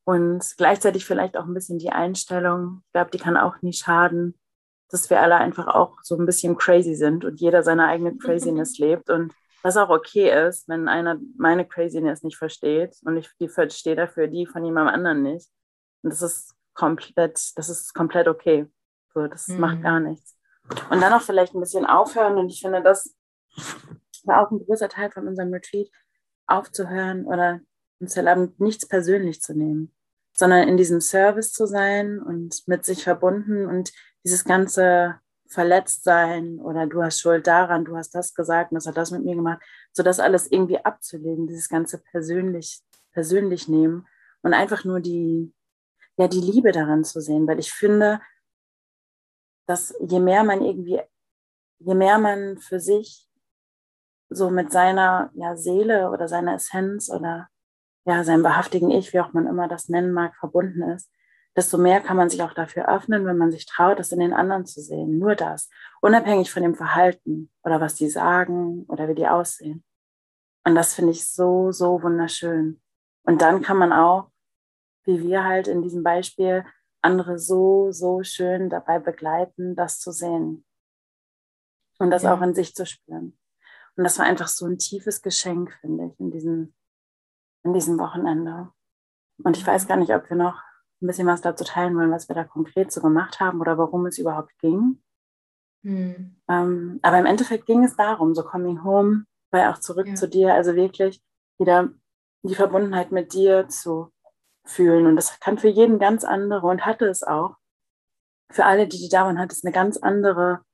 [0.04, 4.39] Und gleichzeitig vielleicht auch ein bisschen die Einstellung, ich glaube, die kann auch nie schaden,
[4.90, 8.78] dass wir alle einfach auch so ein bisschen crazy sind und jeder seine eigene Craziness
[8.78, 13.48] lebt und was auch okay ist, wenn einer meine Craziness nicht versteht und ich die
[13.48, 15.48] verstehe dafür die von jemandem anderen nicht.
[16.02, 18.66] Und das ist komplett, das ist komplett okay.
[19.12, 19.60] So, das Mhm.
[19.60, 20.38] macht gar nichts.
[20.88, 22.38] Und dann auch vielleicht ein bisschen aufhören.
[22.38, 23.14] Und ich finde, das
[24.24, 25.88] war auch ein großer Teil von unserem Retreat,
[26.46, 27.60] aufzuhören oder
[28.00, 29.94] uns erlauben, nichts persönlich zu nehmen,
[30.34, 33.92] sondern in diesem Service zu sein und mit sich verbunden und
[34.24, 38.96] dieses ganze Verletztsein oder du hast Schuld daran, du hast das gesagt und das hat
[38.96, 39.60] das mit mir gemacht,
[39.92, 42.80] so das alles irgendwie abzulegen, dieses ganze persönlich,
[43.12, 44.06] persönlich nehmen
[44.42, 45.52] und einfach nur die,
[46.16, 48.20] ja, die Liebe daran zu sehen, weil ich finde,
[49.66, 51.00] dass je mehr man irgendwie,
[51.78, 53.28] je mehr man für sich
[54.28, 57.48] so mit seiner ja, Seele oder seiner Essenz oder
[58.04, 61.10] ja, seinem wahrhaftigen Ich, wie auch man immer das nennen mag, verbunden ist,
[61.56, 64.32] desto mehr kann man sich auch dafür öffnen, wenn man sich traut, das in den
[64.32, 65.18] anderen zu sehen.
[65.18, 65.68] Nur das.
[66.00, 69.84] Unabhängig von dem Verhalten oder was die sagen oder wie die aussehen.
[70.64, 72.80] Und das finde ich so, so wunderschön.
[73.24, 74.30] Und dann kann man auch,
[75.04, 76.64] wie wir halt in diesem Beispiel,
[77.02, 80.64] andere so, so schön dabei begleiten, das zu sehen.
[81.98, 82.34] Und das Ja.
[82.34, 83.38] auch in sich zu spüren.
[83.96, 86.74] Und das war einfach so ein tiefes Geschenk, finde ich, in diesem,
[87.64, 88.70] in diesem Wochenende.
[89.42, 90.62] Und ich weiß gar nicht, ob wir noch
[91.02, 94.06] ein bisschen was dazu teilen wollen, was wir da konkret so gemacht haben oder warum
[94.06, 95.02] es überhaupt ging.
[95.82, 96.36] Hm.
[96.48, 100.14] Ähm, aber im Endeffekt ging es darum, so coming home, weil auch zurück Ja.
[100.14, 101.22] zu dir, also wirklich
[101.58, 101.90] wieder
[102.42, 104.12] die Verbundenheit mit dir zu
[104.64, 105.06] fühlen.
[105.06, 107.56] Und das kann für jeden ganz andere und hatte es auch.
[108.52, 110.64] Für alle, die, die da waren, hat es eine ganz andere,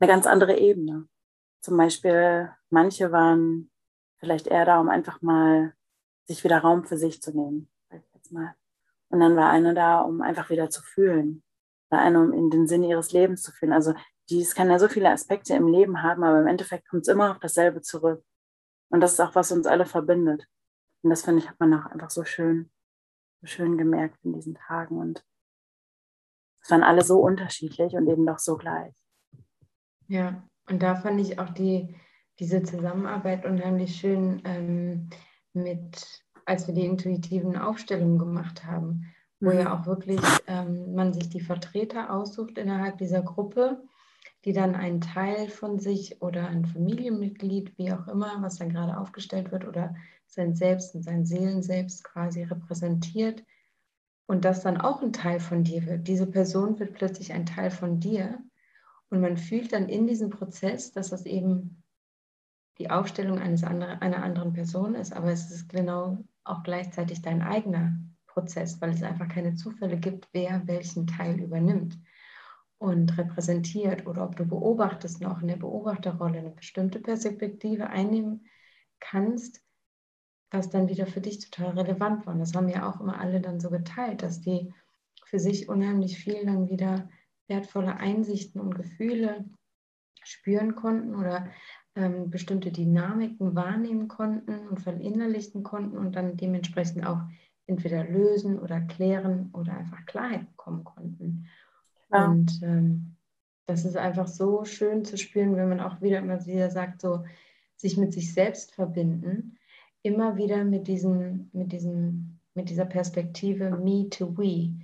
[0.00, 1.08] eine ganz andere Ebene.
[1.60, 3.70] Zum Beispiel, manche waren
[4.18, 5.74] vielleicht eher da, um einfach mal
[6.26, 7.68] sich wieder Raum für sich zu nehmen.
[7.90, 8.54] sag ich jetzt mal.
[9.08, 11.42] Und dann war eine da, um einfach wieder zu fühlen.
[11.90, 13.72] War eine, um in den Sinn ihres Lebens zu fühlen.
[13.72, 13.94] Also
[14.28, 17.08] die, es kann ja so viele Aspekte im Leben haben, aber im Endeffekt kommt es
[17.08, 18.24] immer auf dasselbe zurück.
[18.90, 20.46] Und das ist auch, was uns alle verbindet.
[21.02, 22.70] Und das finde ich, hat man auch einfach so schön,
[23.40, 24.98] so schön gemerkt in diesen Tagen.
[24.98, 25.24] Und
[26.62, 28.92] es waren alle so unterschiedlich und eben doch so gleich.
[30.08, 31.96] Ja, und da fand ich auch die,
[32.38, 35.10] diese Zusammenarbeit unheimlich schön ähm,
[35.52, 39.58] mit, als wir die intuitiven Aufstellungen gemacht haben, wo Mhm.
[39.58, 43.82] ja auch wirklich ähm, man sich die Vertreter aussucht innerhalb dieser Gruppe,
[44.44, 48.96] die dann einen Teil von sich oder ein Familienmitglied, wie auch immer, was dann gerade
[48.96, 49.94] aufgestellt wird, oder
[50.26, 53.44] sein Selbst und sein Seelenselbst quasi repräsentiert
[54.26, 56.06] und das dann auch ein Teil von dir wird.
[56.08, 58.38] Diese Person wird plötzlich ein Teil von dir
[59.10, 61.82] und man fühlt dann in diesem Prozess, dass das eben
[62.78, 67.42] die Aufstellung eines andere, einer anderen Person ist, aber es ist genau auch gleichzeitig dein
[67.42, 71.98] eigener Prozess, weil es einfach keine Zufälle gibt, wer welchen Teil übernimmt
[72.78, 78.46] und repräsentiert oder ob du beobachtest noch in der Beobachterrolle eine bestimmte Perspektive einnehmen
[79.00, 79.62] kannst,
[80.50, 82.34] was dann wieder für dich total relevant war.
[82.34, 84.72] Und das haben ja auch immer alle dann so geteilt, dass die
[85.24, 87.08] für sich unheimlich viel dann wieder
[87.48, 89.44] wertvolle Einsichten und Gefühle
[90.22, 91.48] spüren konnten oder
[91.96, 97.20] ähm, bestimmte Dynamiken wahrnehmen konnten und verinnerlichen konnten und dann dementsprechend auch
[97.66, 101.46] entweder lösen oder klären oder einfach Klarheit bekommen konnten.
[102.12, 102.26] Ja.
[102.26, 103.16] Und ähm,
[103.66, 107.24] das ist einfach so schön zu spüren, wenn man auch wieder immer wieder sagt, so
[107.76, 109.58] sich mit sich selbst verbinden,
[110.02, 114.74] immer wieder mit diesem, mit diesem, mit dieser Perspektive Me to We.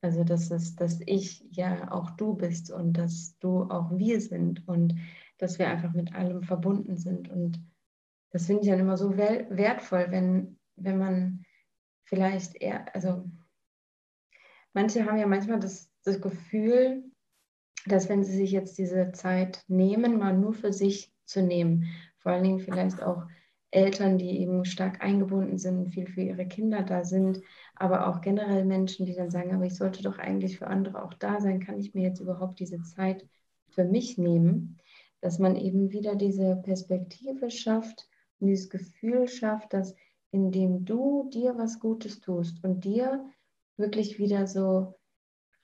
[0.00, 4.66] Also dass es, dass ich ja auch du bist und dass du auch wir sind
[4.68, 4.94] und
[5.38, 7.28] dass wir einfach mit allem verbunden sind.
[7.28, 7.60] Und
[8.30, 11.44] das finde ich dann immer so wertvoll, wenn, wenn man
[12.04, 13.24] vielleicht eher, also
[14.72, 17.04] manche haben ja manchmal das, das Gefühl,
[17.86, 21.86] dass wenn sie sich jetzt diese Zeit nehmen, mal nur für sich zu nehmen,
[22.18, 23.24] vor allen Dingen vielleicht auch
[23.70, 27.42] Eltern, die eben stark eingebunden sind, viel für ihre Kinder da sind,
[27.74, 31.14] aber auch generell Menschen, die dann sagen, aber ich sollte doch eigentlich für andere auch
[31.14, 33.26] da sein, kann ich mir jetzt überhaupt diese Zeit
[33.68, 34.78] für mich nehmen,
[35.20, 38.08] dass man eben wieder diese Perspektive schafft
[38.38, 39.94] und dieses Gefühl schafft, dass
[40.30, 43.24] indem du dir was Gutes tust und dir
[43.76, 44.94] wirklich wieder so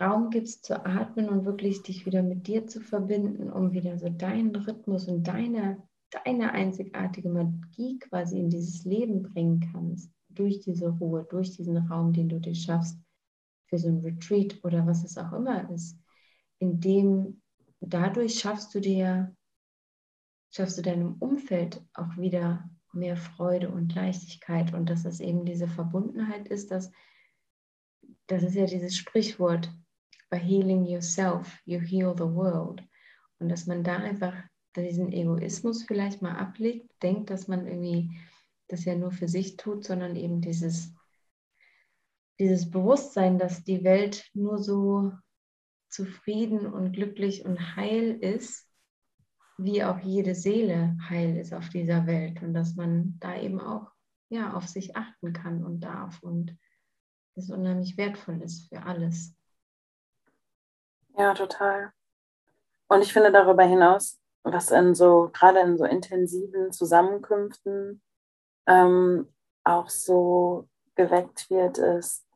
[0.01, 4.09] Raum gibst zu atmen und wirklich dich wieder mit dir zu verbinden, um wieder so
[4.09, 10.89] deinen Rhythmus und deine, deine einzigartige Magie quasi in dieses Leben bringen kannst, durch diese
[10.89, 12.99] Ruhe, durch diesen Raum, den du dir schaffst,
[13.67, 15.97] für so ein Retreat oder was es auch immer ist,
[16.59, 17.41] in dem
[17.81, 19.35] dadurch schaffst du dir,
[20.55, 25.67] schaffst du deinem Umfeld auch wieder mehr Freude und Leichtigkeit und dass es eben diese
[25.67, 26.93] Verbundenheit ist, dass
[28.27, 29.71] das ist ja dieses Sprichwort,
[30.31, 32.83] by healing yourself, you heal the world.
[33.39, 34.35] Und dass man da einfach
[34.77, 38.17] diesen Egoismus vielleicht mal ablegt, denkt, dass man irgendwie
[38.69, 40.95] das ja nur für sich tut, sondern eben dieses
[42.39, 45.13] dieses Bewusstsein, dass die Welt nur so
[45.89, 48.69] zufrieden und glücklich und heil ist,
[49.57, 53.91] wie auch jede Seele heil ist auf dieser Welt und dass man da eben auch
[54.29, 56.57] ja, auf sich achten kann und darf und
[57.37, 59.35] das unheimlich wertvoll ist für alles.
[61.17, 61.93] Ja, total.
[62.89, 68.03] Und ich finde darüber hinaus, was in so, gerade in so intensiven Zusammenkünften
[68.67, 69.33] ähm,
[69.65, 72.27] auch so geweckt wird, ist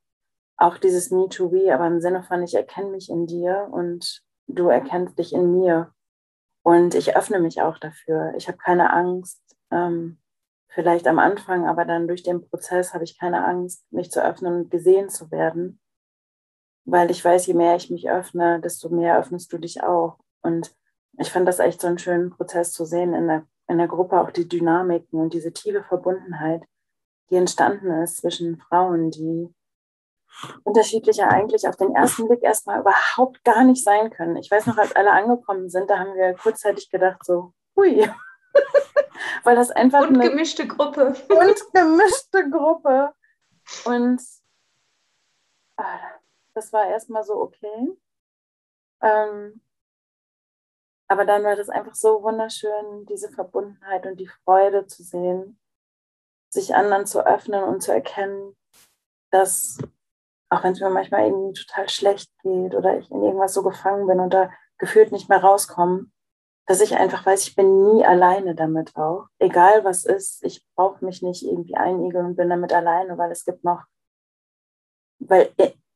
[0.56, 4.22] auch dieses Me to We, aber im Sinne von, ich erkenne mich in dir und
[4.46, 5.92] du erkennst dich in mir.
[6.68, 8.34] Und ich öffne mich auch dafür.
[8.36, 9.40] Ich habe keine Angst,
[9.70, 10.18] ähm,
[10.68, 14.52] vielleicht am Anfang, aber dann durch den Prozess habe ich keine Angst, mich zu öffnen
[14.52, 15.80] und gesehen zu werden.
[16.84, 20.18] Weil ich weiß, je mehr ich mich öffne, desto mehr öffnest du dich auch.
[20.42, 20.76] Und
[21.16, 24.20] ich fand das echt so einen schönen Prozess zu sehen in der, in der Gruppe,
[24.20, 26.64] auch die Dynamiken und diese tiefe Verbundenheit,
[27.30, 29.48] die entstanden ist zwischen Frauen, die
[30.64, 34.36] unterschiedlicher eigentlich auf den ersten Blick erstmal überhaupt gar nicht sein können.
[34.36, 38.08] Ich weiß noch, als alle angekommen sind, da haben wir kurzzeitig gedacht, so, hui,
[39.44, 43.12] weil das einfach und eine gemischte Gruppe und gemischte Gruppe
[43.84, 44.20] und
[45.76, 45.98] ah,
[46.54, 47.96] das war erstmal so okay.
[49.00, 49.60] Ähm,
[51.08, 55.58] aber dann war das einfach so wunderschön, diese Verbundenheit und die Freude zu sehen,
[56.50, 58.56] sich anderen zu öffnen und zu erkennen,
[59.30, 59.78] dass
[60.50, 64.06] auch wenn es mir manchmal irgendwie total schlecht geht oder ich in irgendwas so gefangen
[64.06, 66.06] bin und da gefühlt nicht mehr rauskomme,
[66.66, 69.26] dass ich einfach weiß, ich bin nie alleine damit auch.
[69.38, 73.44] Egal was ist, ich brauche mich nicht irgendwie einigeln und bin damit alleine, weil es
[73.44, 73.84] gibt noch,
[75.18, 75.52] weil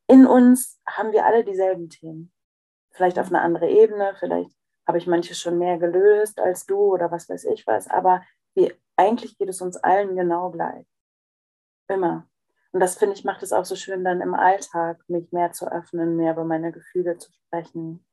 [0.07, 2.31] in uns haben wir alle dieselben Themen.
[2.91, 4.55] Vielleicht auf eine andere Ebene, vielleicht
[4.87, 8.23] habe ich manche schon mehr gelöst als du oder was weiß ich was, aber
[8.55, 10.85] wir, eigentlich geht es uns allen genau gleich.
[11.87, 12.27] Immer.
[12.73, 15.71] Und das finde ich, macht es auch so schön, dann im Alltag mich mehr zu
[15.71, 18.03] öffnen, mehr über meine Gefühle zu sprechen.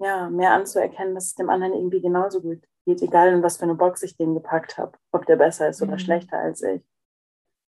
[0.00, 3.64] Ja, mehr anzuerkennen, dass es dem anderen irgendwie genauso gut geht, egal in was für
[3.64, 5.98] eine Box ich den gepackt habe, ob der besser ist oder mhm.
[5.98, 6.82] schlechter als ich.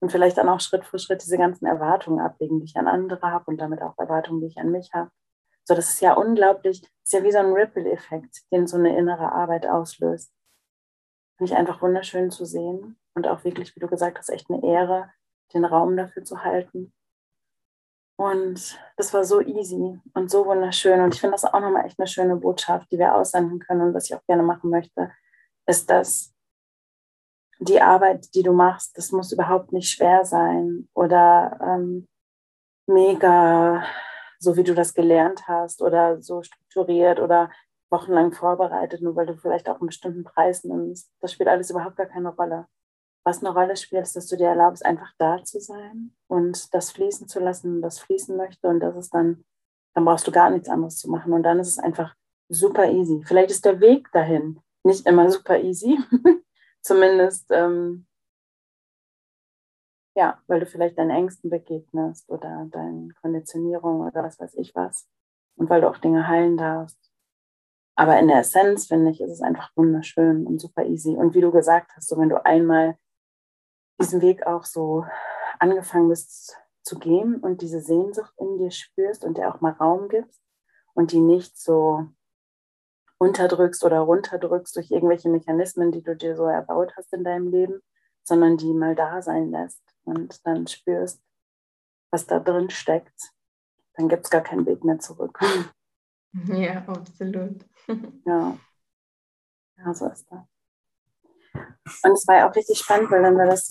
[0.01, 3.31] Und vielleicht dann auch Schritt für Schritt diese ganzen Erwartungen ablegen, die ich an andere
[3.31, 5.11] habe und damit auch Erwartungen, die ich an mich habe.
[5.63, 9.31] So, das ist ja unglaublich, ist ja wie so ein Ripple-Effekt, den so eine innere
[9.31, 10.33] Arbeit auslöst.
[11.37, 14.63] Finde ich einfach wunderschön zu sehen und auch wirklich, wie du gesagt hast, echt eine
[14.63, 15.09] Ehre,
[15.53, 16.93] den Raum dafür zu halten.
[18.17, 20.99] Und das war so easy und so wunderschön.
[20.99, 23.81] Und ich finde das auch nochmal echt eine schöne Botschaft, die wir aussenden können.
[23.81, 25.11] Und was ich auch gerne machen möchte,
[25.65, 26.33] ist, dass
[27.59, 32.07] die Arbeit, die du machst, das muss überhaupt nicht schwer sein oder ähm,
[32.87, 33.85] mega,
[34.39, 37.51] so wie du das gelernt hast oder so strukturiert oder
[37.89, 41.09] wochenlang vorbereitet, nur weil du vielleicht auch einen bestimmten Preis nimmst.
[41.21, 42.67] Das spielt alles überhaupt gar keine Rolle
[43.23, 46.91] was eine Rolle spielt, ist, dass du dir erlaubst, einfach da zu sein und das
[46.91, 49.43] fließen zu lassen, das fließen möchte und das ist dann,
[49.93, 52.15] dann brauchst du gar nichts anderes zu machen und dann ist es einfach
[52.49, 53.23] super easy.
[53.25, 55.97] Vielleicht ist der Weg dahin nicht immer super easy,
[56.81, 58.07] zumindest ähm,
[60.15, 65.07] ja, weil du vielleicht deinen Ängsten begegnest oder deinen Konditionierungen oder was weiß ich was
[65.55, 67.09] und weil du auch Dinge heilen darfst.
[67.95, 71.15] Aber in der Essenz, finde ich, ist es einfach wunderschön und super easy.
[71.15, 72.97] Und wie du gesagt hast, so wenn du einmal
[73.99, 75.05] diesen Weg auch so
[75.59, 80.09] angefangen bist zu gehen und diese Sehnsucht in dir spürst und der auch mal Raum
[80.09, 80.41] gibst
[80.93, 82.07] und die nicht so
[83.19, 87.81] unterdrückst oder runterdrückst durch irgendwelche Mechanismen, die du dir so erbaut hast in deinem Leben,
[88.23, 91.21] sondern die mal da sein lässt und dann spürst,
[92.11, 93.33] was da drin steckt,
[93.93, 95.39] dann gibt es gar keinen Weg mehr zurück.
[96.45, 97.65] Ja, absolut.
[98.23, 98.55] Ja.
[99.77, 100.58] Ja, so ist das.
[102.03, 103.69] Und es war ja auch richtig spannend, weil dann war das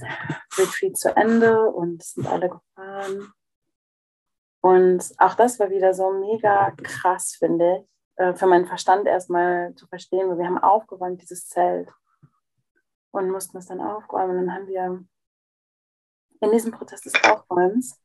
[0.57, 3.32] Retreat zu Ende und sind alle gefahren.
[4.61, 9.74] Und auch das war wieder so mega krass, finde ich, äh, für meinen Verstand erstmal
[9.74, 11.91] zu verstehen, weil wir haben aufgeräumt, dieses Zelt.
[13.11, 14.39] Und mussten es dann aufräumen.
[14.39, 15.05] Und dann haben wir
[16.41, 18.01] in diesem Prozess des Aufräumens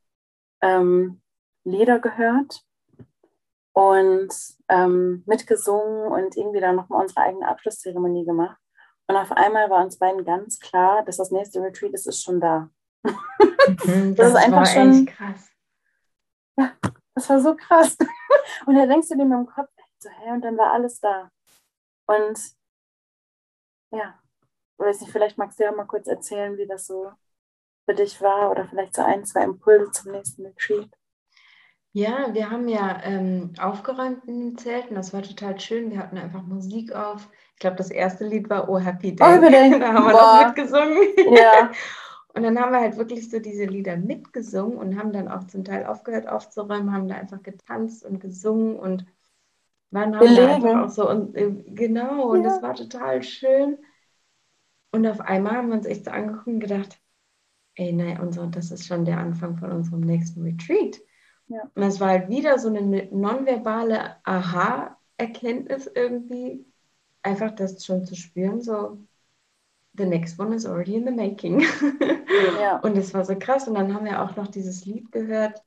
[0.60, 1.20] ähm,
[1.64, 2.64] Lieder gehört
[3.72, 4.32] und
[4.68, 8.58] ähm, mitgesungen und irgendwie dann nochmal unsere eigene Abschlusszeremonie gemacht.
[9.06, 12.40] Und auf einmal war uns beiden ganz klar, dass das nächste Retreat ist, ist schon
[12.40, 12.70] da.
[13.02, 15.50] Mhm, das, das, ist einfach schon krass.
[16.58, 16.72] Ja,
[17.14, 17.96] das war so krass.
[18.66, 21.30] Und da denkst du dir mit dem Kopf, so, hä, und dann war alles da.
[22.06, 22.38] Und
[23.90, 24.20] ja,
[24.76, 27.10] weiß nicht, vielleicht magst du ja mal kurz erzählen, wie das so
[27.86, 30.90] für dich war oder vielleicht so ein, zwei Impulse zum nächsten Retreat.
[31.92, 34.96] Ja, wir haben ja ähm, aufgeräumt in den Zelten.
[34.96, 35.90] Das war total schön.
[35.90, 37.30] Wir hatten einfach Musik auf.
[37.54, 39.38] Ich glaube, das erste Lied war Oh Happy Day.
[39.38, 39.70] Oh, Day.
[39.80, 40.40] da haben wir Boah.
[40.40, 40.98] noch mitgesungen.
[41.34, 41.70] Ja.
[42.34, 45.64] Und dann haben wir halt wirklich so diese Lieder mitgesungen und haben dann auch zum
[45.64, 49.06] Teil aufgehört aufzuräumen, haben da einfach getanzt und gesungen und
[49.92, 52.48] waren haben da einfach auch so und äh, genau, und ja.
[52.48, 53.78] das war total schön.
[54.90, 57.00] Und auf einmal haben wir uns echt so angeguckt und gedacht,
[57.76, 61.00] ey, nein, unser, das ist schon der Anfang von unserem nächsten Retreat.
[61.46, 61.62] Ja.
[61.74, 66.66] Und das war halt wieder so eine nonverbale Aha-Erkenntnis irgendwie,
[67.24, 68.98] einfach das schon zu spüren, so,
[69.96, 71.64] the next one is already in the making.
[72.58, 72.78] Ja.
[72.80, 73.68] Und es war so krass.
[73.68, 75.62] Und dann haben wir auch noch dieses Lied gehört,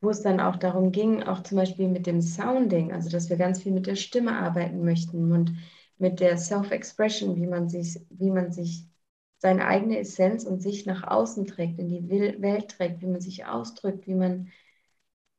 [0.00, 3.36] wo es dann auch darum ging, auch zum Beispiel mit dem Sounding, also dass wir
[3.36, 5.56] ganz viel mit der Stimme arbeiten möchten und
[5.98, 8.86] mit der Self-Expression, wie man sich, wie man sich
[9.38, 13.46] seine eigene Essenz und sich nach außen trägt, in die Welt trägt, wie man sich
[13.46, 14.50] ausdrückt, wie man,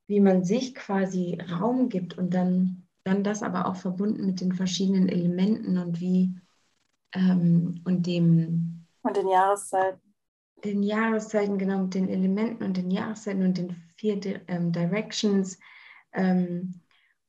[0.07, 4.51] wie man sich quasi Raum gibt und dann, dann das aber auch verbunden mit den
[4.51, 6.35] verschiedenen Elementen und wie
[7.13, 10.01] ähm, und dem und den Jahreszeiten.
[10.63, 15.59] Den Jahreszeiten, genau, mit den Elementen und den Jahreszeiten und den vier ähm, Directions.
[16.11, 16.81] Ähm,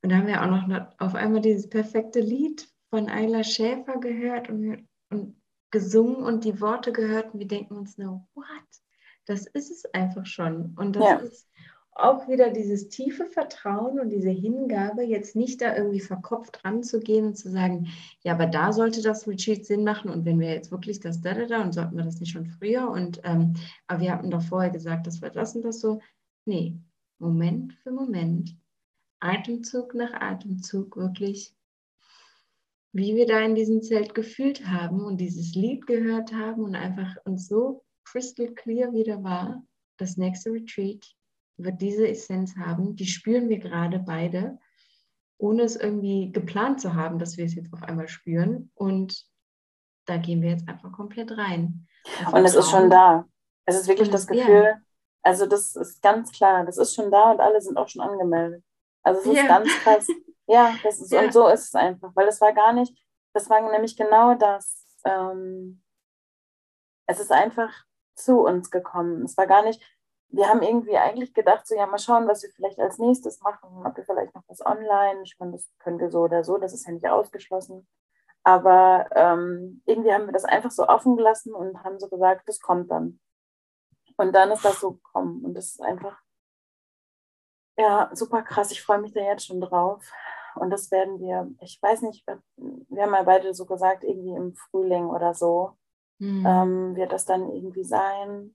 [0.02, 4.48] und da haben wir auch noch auf einmal dieses perfekte Lied von Ayla Schäfer gehört
[4.48, 5.36] und, und
[5.70, 8.46] gesungen und die Worte gehört und wir denken uns nur, what?
[9.26, 10.74] Das ist es einfach schon.
[10.76, 11.16] Und das ja.
[11.16, 11.50] ist
[11.98, 17.36] auch wieder dieses tiefe Vertrauen und diese Hingabe, jetzt nicht da irgendwie verkopft ranzugehen und
[17.36, 17.88] zu sagen,
[18.22, 21.34] ja, aber da sollte das Retreat Sinn machen und wenn wir jetzt wirklich das da,
[21.34, 23.54] da, da und sollten wir das nicht schon früher und ähm,
[23.86, 26.00] aber wir hatten doch vorher gesagt, das wird das und das so.
[26.44, 26.78] Nee,
[27.18, 28.56] Moment für Moment,
[29.20, 31.56] Atemzug nach Atemzug wirklich
[32.96, 37.14] wie wir da in diesem Zelt gefühlt haben und dieses Lied gehört haben und einfach
[37.26, 39.62] uns so crystal clear wieder war,
[39.98, 41.14] das nächste Retreat
[41.56, 44.58] wird diese Essenz haben, die spüren wir gerade beide,
[45.38, 48.70] ohne es irgendwie geplant zu haben, dass wir es jetzt auf einmal spüren.
[48.74, 49.26] Und
[50.06, 51.86] da gehen wir jetzt einfach komplett rein.
[52.32, 53.26] Und es ist schon da.
[53.64, 54.80] Es ist wirklich das Gefühl, ja.
[55.22, 58.62] also das ist ganz klar, das ist schon da und alle sind auch schon angemeldet.
[59.02, 59.46] Also es ist ja.
[59.46, 60.06] ganz krass.
[60.48, 61.22] Ja, das ist, ja.
[61.22, 62.96] und so ist es einfach, weil es war gar nicht,
[63.32, 65.82] das war nämlich genau das, ähm,
[67.08, 67.84] es ist einfach
[68.14, 69.24] zu uns gekommen.
[69.24, 69.82] Es war gar nicht,
[70.28, 73.86] wir haben irgendwie eigentlich gedacht, so ja, mal schauen, was wir vielleicht als nächstes machen,
[73.86, 76.72] ob wir vielleicht noch was online, ich meine, das können wir so oder so, das
[76.72, 77.86] ist ja nicht ausgeschlossen.
[78.42, 82.60] Aber ähm, irgendwie haben wir das einfach so offen gelassen und haben so gesagt, das
[82.60, 83.18] kommt dann.
[84.16, 85.44] Und dann ist das so gekommen.
[85.44, 86.16] Und das ist einfach,
[87.76, 88.70] ja, super krass.
[88.70, 90.08] Ich freue mich da jetzt schon drauf.
[90.54, 92.24] Und das werden wir, ich weiß nicht,
[92.56, 95.76] wir haben ja beide so gesagt, irgendwie im Frühling oder so
[96.18, 96.46] mhm.
[96.46, 98.54] ähm, wird das dann irgendwie sein.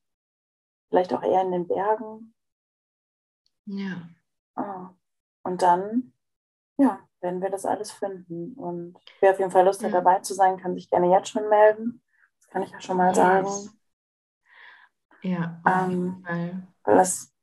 [0.92, 2.34] Vielleicht auch eher in den Bergen.
[3.66, 4.10] Ja.
[4.58, 4.90] Oh.
[5.44, 6.12] Und dann,
[6.78, 8.56] ja, werden wir das alles finden.
[8.56, 11.48] Und wer auf jeden Fall Lust hat, dabei zu sein, kann sich gerne jetzt schon
[11.48, 12.04] melden.
[12.40, 13.16] Das kann ich ja schon mal yes.
[13.16, 13.48] sagen.
[15.22, 16.68] Ja, auf jeden ähm, Fall.
[16.84, 17.34] Weil das,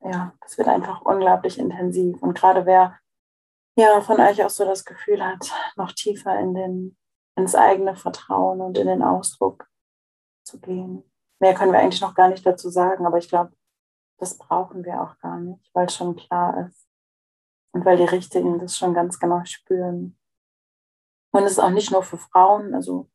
[0.00, 2.20] ja, das wird einfach unglaublich intensiv.
[2.20, 2.98] Und gerade wer
[3.76, 6.96] ja, von euch auch so das Gefühl hat, noch tiefer in den,
[7.36, 9.68] ins eigene Vertrauen und in den Ausdruck
[10.42, 11.04] zu gehen.
[11.42, 13.52] Mehr können wir eigentlich noch gar nicht dazu sagen, aber ich glaube,
[14.18, 16.88] das brauchen wir auch gar nicht, weil es schon klar ist.
[17.72, 20.16] Und weil die Richtigen das schon ganz genau spüren.
[21.32, 23.10] Und es ist auch nicht nur für Frauen, also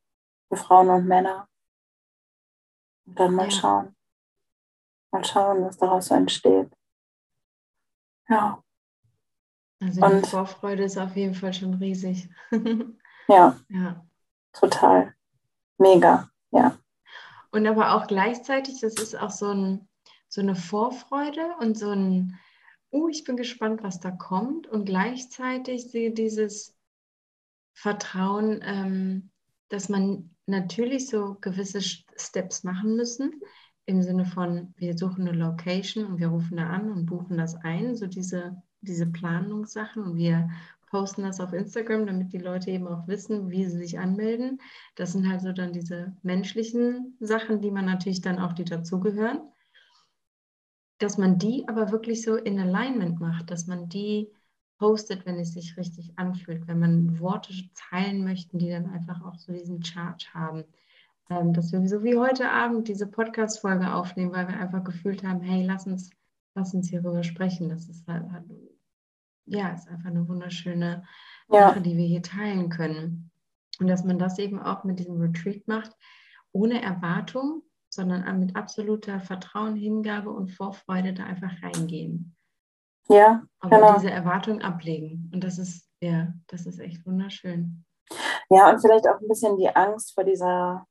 [0.49, 1.47] für Frauen und Männer.
[3.05, 3.51] Und dann mal ja.
[3.51, 3.95] schauen.
[5.13, 6.69] Mal schauen, was daraus so entsteht.
[8.27, 8.61] Ja.
[9.79, 12.29] Also die und, Vorfreude ist auf jeden Fall schon riesig.
[13.29, 14.05] ja, ja,
[14.51, 15.15] total.
[15.77, 16.77] Mega, ja.
[17.51, 19.87] Und aber auch gleichzeitig, das ist auch so, ein,
[20.27, 22.37] so eine Vorfreude und so ein,
[22.91, 24.67] uh, ich bin gespannt, was da kommt.
[24.67, 26.75] Und gleichzeitig dieses
[27.73, 29.31] Vertrauen, ähm,
[29.69, 33.41] dass man natürlich so gewisse Steps machen müssen,
[33.85, 37.55] im Sinne von, wir suchen eine Location und wir rufen da an und buchen das
[37.55, 40.49] ein, so diese diese Planungssachen und wir
[40.87, 44.59] posten das auf Instagram, damit die Leute eben auch wissen, wie sie sich anmelden.
[44.95, 49.39] Das sind halt so dann diese menschlichen Sachen, die man natürlich dann auch, die dazugehören.
[50.97, 54.31] Dass man die aber wirklich so in Alignment macht, dass man die
[54.79, 59.35] postet, wenn es sich richtig anfühlt, wenn man Worte teilen möchte, die dann einfach auch
[59.35, 60.63] so diesen Charge haben.
[61.29, 65.41] Ähm, dass wir so wie heute Abend diese Podcast-Folge aufnehmen, weil wir einfach gefühlt haben,
[65.41, 66.09] hey, lass uns,
[66.55, 67.69] lass uns hierüber sprechen.
[67.69, 68.23] Das ist halt,
[69.47, 71.03] ja, ist einfach eine wunderschöne
[71.49, 71.69] ja.
[71.69, 73.31] Sache, die wir hier teilen können.
[73.79, 75.91] Und dass man das eben auch mit diesem Retreat macht,
[76.51, 82.35] ohne Erwartung, sondern mit absoluter Vertrauen, Hingabe und Vorfreude da einfach reingehen.
[83.09, 83.93] Ja, aber genau.
[83.95, 85.31] diese Erwartung ablegen.
[85.33, 87.85] Und das ist, ja, das ist echt wunderschön.
[88.49, 90.85] Ja, und vielleicht auch ein bisschen die Angst vor dieser,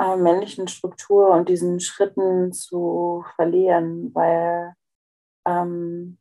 [0.00, 4.72] äh, männlichen Struktur und diesen Schritten zu verlieren, weil
[5.46, 6.18] ähm,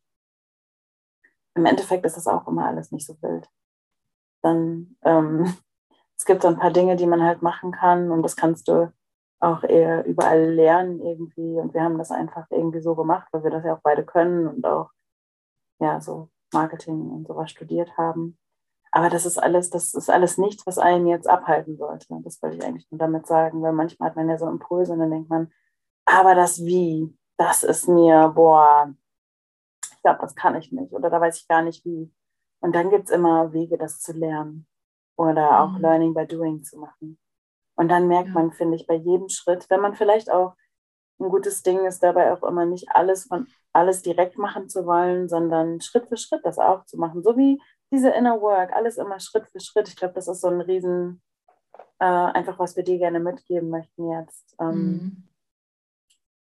[1.55, 3.49] im Endeffekt ist das auch immer alles nicht so wild.
[4.41, 5.53] Dann ähm,
[6.17, 8.91] es gibt so ein paar Dinge, die man halt machen kann und das kannst du
[9.41, 11.57] auch eher überall lernen irgendwie.
[11.59, 14.47] Und wir haben das einfach irgendwie so gemacht, weil wir das ja auch beide können
[14.47, 14.89] und auch
[15.79, 18.37] ja so Marketing und sowas studiert haben.
[18.91, 22.07] Aber das ist alles, das ist alles nichts, was einen jetzt abhalten sollte.
[22.23, 24.99] Das wollte ich eigentlich nur damit sagen, weil manchmal hat man ja so Impulse und
[24.99, 25.51] dann denkt man,
[26.05, 28.93] aber das Wie, das ist mir, boah,
[29.99, 32.09] ich glaube, das kann ich nicht oder da weiß ich gar nicht wie.
[32.61, 34.65] Und dann gibt es immer Wege, das zu lernen
[35.17, 35.81] oder auch mhm.
[35.81, 37.19] Learning by Doing zu machen.
[37.75, 38.33] Und dann merkt ja.
[38.33, 40.53] man, finde ich, bei jedem Schritt, wenn man vielleicht auch
[41.19, 45.27] ein gutes Ding ist, dabei auch immer nicht alles von alles direkt machen zu wollen,
[45.27, 47.21] sondern Schritt für Schritt das auch zu machen.
[47.21, 49.89] So wie diese Inner Work, alles immer Schritt für Schritt.
[49.89, 51.21] Ich glaube, das ist so ein Riesen,
[51.99, 54.55] äh, einfach was wir dir gerne mitgeben möchten jetzt.
[54.61, 55.28] Ähm, mhm.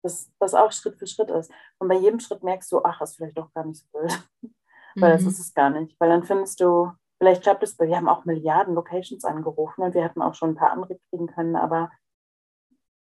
[0.04, 1.51] Dass das auch Schritt für Schritt ist.
[1.80, 4.30] Und bei jedem Schritt merkst du, ach, ist vielleicht doch gar nicht so wild.
[4.95, 5.18] Weil mhm.
[5.18, 5.99] das ist es gar nicht.
[5.99, 10.04] Weil dann findest du, vielleicht klappt es, wir haben auch Milliarden Locations angerufen und wir
[10.04, 11.91] hätten auch schon ein paar andere kriegen können, aber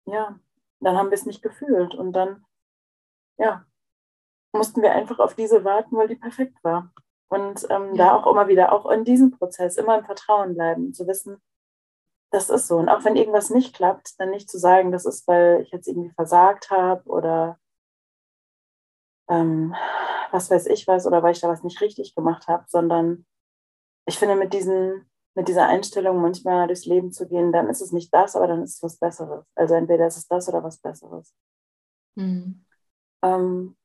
[0.06, 0.40] ja,
[0.80, 1.96] dann haben wir es nicht gefühlt.
[1.96, 2.46] Und dann,
[3.38, 3.66] ja,
[4.54, 6.92] mussten wir einfach auf diese warten, weil die perfekt war.
[7.30, 8.06] Und ähm, ja.
[8.06, 11.42] da auch immer wieder, auch in diesem Prozess, immer im Vertrauen bleiben, zu wissen,
[12.32, 12.78] das ist so.
[12.78, 15.88] Und auch wenn irgendwas nicht klappt, dann nicht zu sagen, das ist, weil ich jetzt
[15.88, 17.60] irgendwie versagt habe oder
[19.30, 19.76] ähm,
[20.32, 23.26] was weiß ich was oder weil ich da was nicht richtig gemacht habe, sondern
[24.06, 27.92] ich finde, mit, diesen, mit dieser Einstellung manchmal durchs Leben zu gehen, dann ist es
[27.92, 29.46] nicht das, aber dann ist es was Besseres.
[29.56, 31.36] Also entweder ist es das oder was Besseres.
[32.16, 32.66] Mhm.
[33.24, 33.78] Ähm,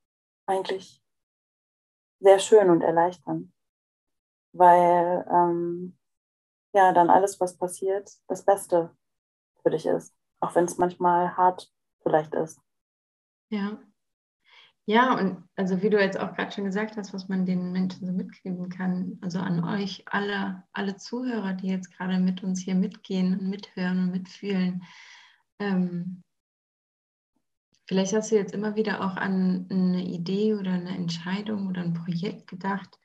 [0.47, 1.03] eigentlich
[2.21, 3.53] sehr schön und erleichternd,
[4.53, 5.96] weil ähm,
[6.77, 8.91] ja dann alles, was passiert, das Beste
[9.63, 11.73] für dich ist, auch wenn es manchmal hart
[12.03, 12.61] vielleicht ist.
[13.51, 13.79] Ja.
[14.89, 18.07] Ja, und also wie du jetzt auch gerade schon gesagt hast, was man den Menschen
[18.07, 22.77] so mitgeben kann, also an euch alle, alle Zuhörer, die jetzt gerade mit uns hier
[22.77, 24.85] mitgehen und mithören und mitfühlen,
[25.59, 26.23] ähm,
[27.89, 31.95] Vielleicht hast du jetzt immer wieder auch an eine Idee oder eine Entscheidung oder ein
[31.95, 32.99] Projekt gedacht,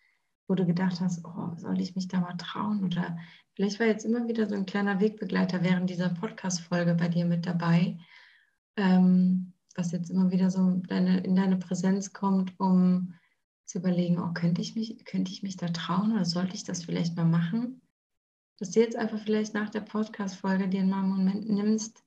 [0.47, 2.83] wo du gedacht hast, oh, soll ich mich da mal trauen?
[2.83, 3.17] Oder
[3.53, 7.45] vielleicht war jetzt immer wieder so ein kleiner Wegbegleiter während dieser Podcast-Folge bei dir mit
[7.45, 7.97] dabei,
[8.77, 13.13] ähm, was jetzt immer wieder so deine, in deine Präsenz kommt, um
[13.65, 16.83] zu überlegen, oh, könnte ich mich, könnte ich mich da trauen oder sollte ich das
[16.83, 17.81] vielleicht mal machen?
[18.59, 22.03] Dass du jetzt einfach vielleicht nach der Podcast-Folge dir mal einen Moment nimmst,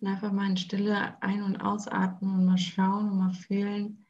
[0.00, 4.06] und einfach mal in Stille ein- und ausatmen und mal schauen und mal fühlen,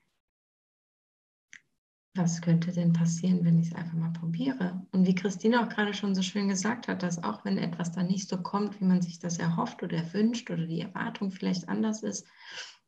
[2.15, 4.85] was könnte denn passieren, wenn ich es einfach mal probiere?
[4.91, 8.09] Und wie Christine auch gerade schon so schön gesagt hat, dass auch wenn etwas dann
[8.09, 12.03] nicht so kommt, wie man sich das erhofft oder wünscht oder die Erwartung vielleicht anders
[12.03, 12.27] ist,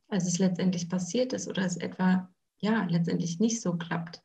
[0.08, 4.22] als es letztendlich passiert ist oder es etwa ja letztendlich nicht so klappt,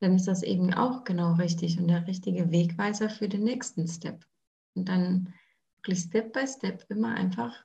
[0.00, 4.26] dann ist das eben auch genau richtig und der richtige Wegweiser für den nächsten Step.
[4.74, 5.32] Und dann
[5.76, 7.64] wirklich Step by Step immer einfach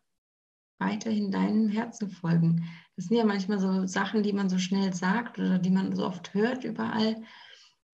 [0.79, 2.65] weiterhin deinem Herzen folgen.
[2.95, 6.05] Das sind ja manchmal so Sachen, die man so schnell sagt oder die man so
[6.05, 7.23] oft hört überall,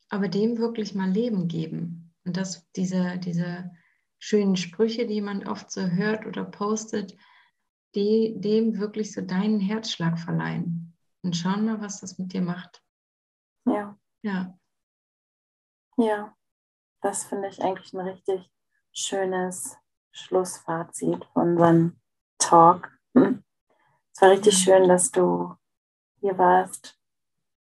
[0.08, 2.14] aber dem wirklich mal Leben geben.
[2.24, 3.70] Und dass diese, diese
[4.18, 7.16] schönen Sprüche, die man oft so hört oder postet,
[7.94, 10.96] die, dem wirklich so deinen Herzschlag verleihen.
[11.22, 12.82] Und schauen mal, was das mit dir macht.
[13.64, 13.98] Ja.
[14.22, 14.58] Ja.
[15.96, 16.36] Ja,
[17.00, 18.50] das finde ich eigentlich ein richtig
[18.92, 19.76] schönes
[20.12, 22.01] Schlussfazit von unserem
[22.42, 22.90] Talk.
[23.14, 23.42] Hm.
[24.14, 24.58] Es war richtig mhm.
[24.58, 25.54] schön, dass du
[26.20, 26.98] hier warst.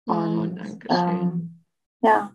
[0.05, 0.59] Oh, Und
[0.89, 1.63] oh, ähm,
[2.01, 2.31] ja,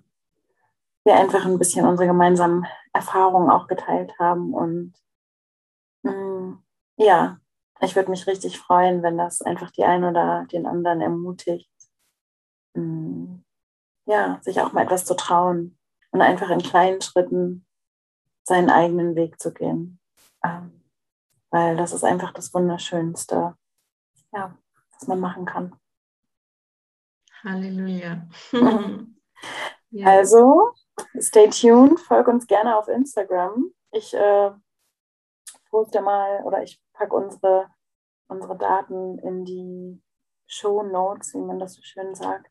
[1.05, 4.55] wir einfach ein bisschen unsere gemeinsamen Erfahrungen auch geteilt haben.
[4.55, 4.95] Und
[6.03, 6.64] mh, hm,
[6.97, 7.39] ja,
[7.81, 11.70] ich würde mich richtig freuen, wenn das einfach die einen oder den anderen ermutigt,
[12.74, 13.45] mh, hm,
[14.07, 15.79] ja, sich auch mal etwas zu trauen
[16.11, 17.66] und einfach in kleinen Schritten
[18.45, 20.01] seinen eigenen Weg zu gehen.
[20.43, 20.78] Ähm,
[21.51, 23.57] weil das ist einfach das Wunderschönste,
[24.33, 24.57] ja,
[24.93, 25.79] was man machen kann.
[27.45, 28.27] Halleluja.
[29.91, 30.07] ja.
[30.07, 30.73] Also,
[31.19, 33.73] stay tuned, folg uns gerne auf Instagram.
[33.93, 34.51] Ich äh,
[35.71, 37.71] poste mal oder ich packe unsere,
[38.29, 40.03] unsere Daten in die
[40.47, 42.51] Show Notes, wie man das so schön sagt.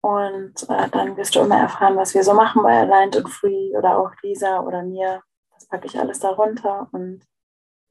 [0.00, 3.76] Und äh, dann wirst du immer erfahren, was wir so machen bei Aligned and Free
[3.76, 5.22] oder auch Lisa oder mir.
[5.52, 7.26] Das packe ich alles darunter und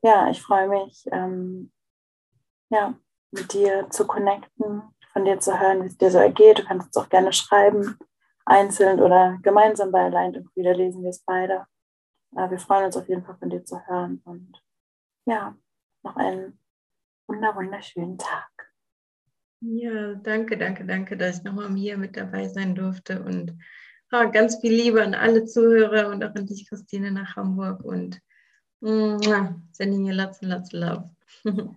[0.04, 1.72] ja, ich freue mich, ähm,
[2.70, 2.94] ja,
[3.32, 6.60] mit dir zu connecten, von dir zu hören, wie es dir so ergeht.
[6.60, 7.98] Du kannst es auch gerne schreiben,
[8.46, 11.66] einzeln oder gemeinsam bei Aligned und wieder lesen wir es beide.
[12.36, 14.62] Äh, wir freuen uns auf jeden Fall von dir zu hören und
[15.26, 15.56] ja,
[16.04, 16.60] noch einen
[17.28, 18.50] wunderschönen Tag.
[19.62, 23.58] Ja, danke, danke, danke, dass ich nochmal hier mit dabei sein durfte und
[24.12, 28.20] ah, ganz viel Liebe an alle Zuhörer und auch an dich, Christine, nach Hamburg und
[28.84, 31.10] Mm, sending you lots and lots of love.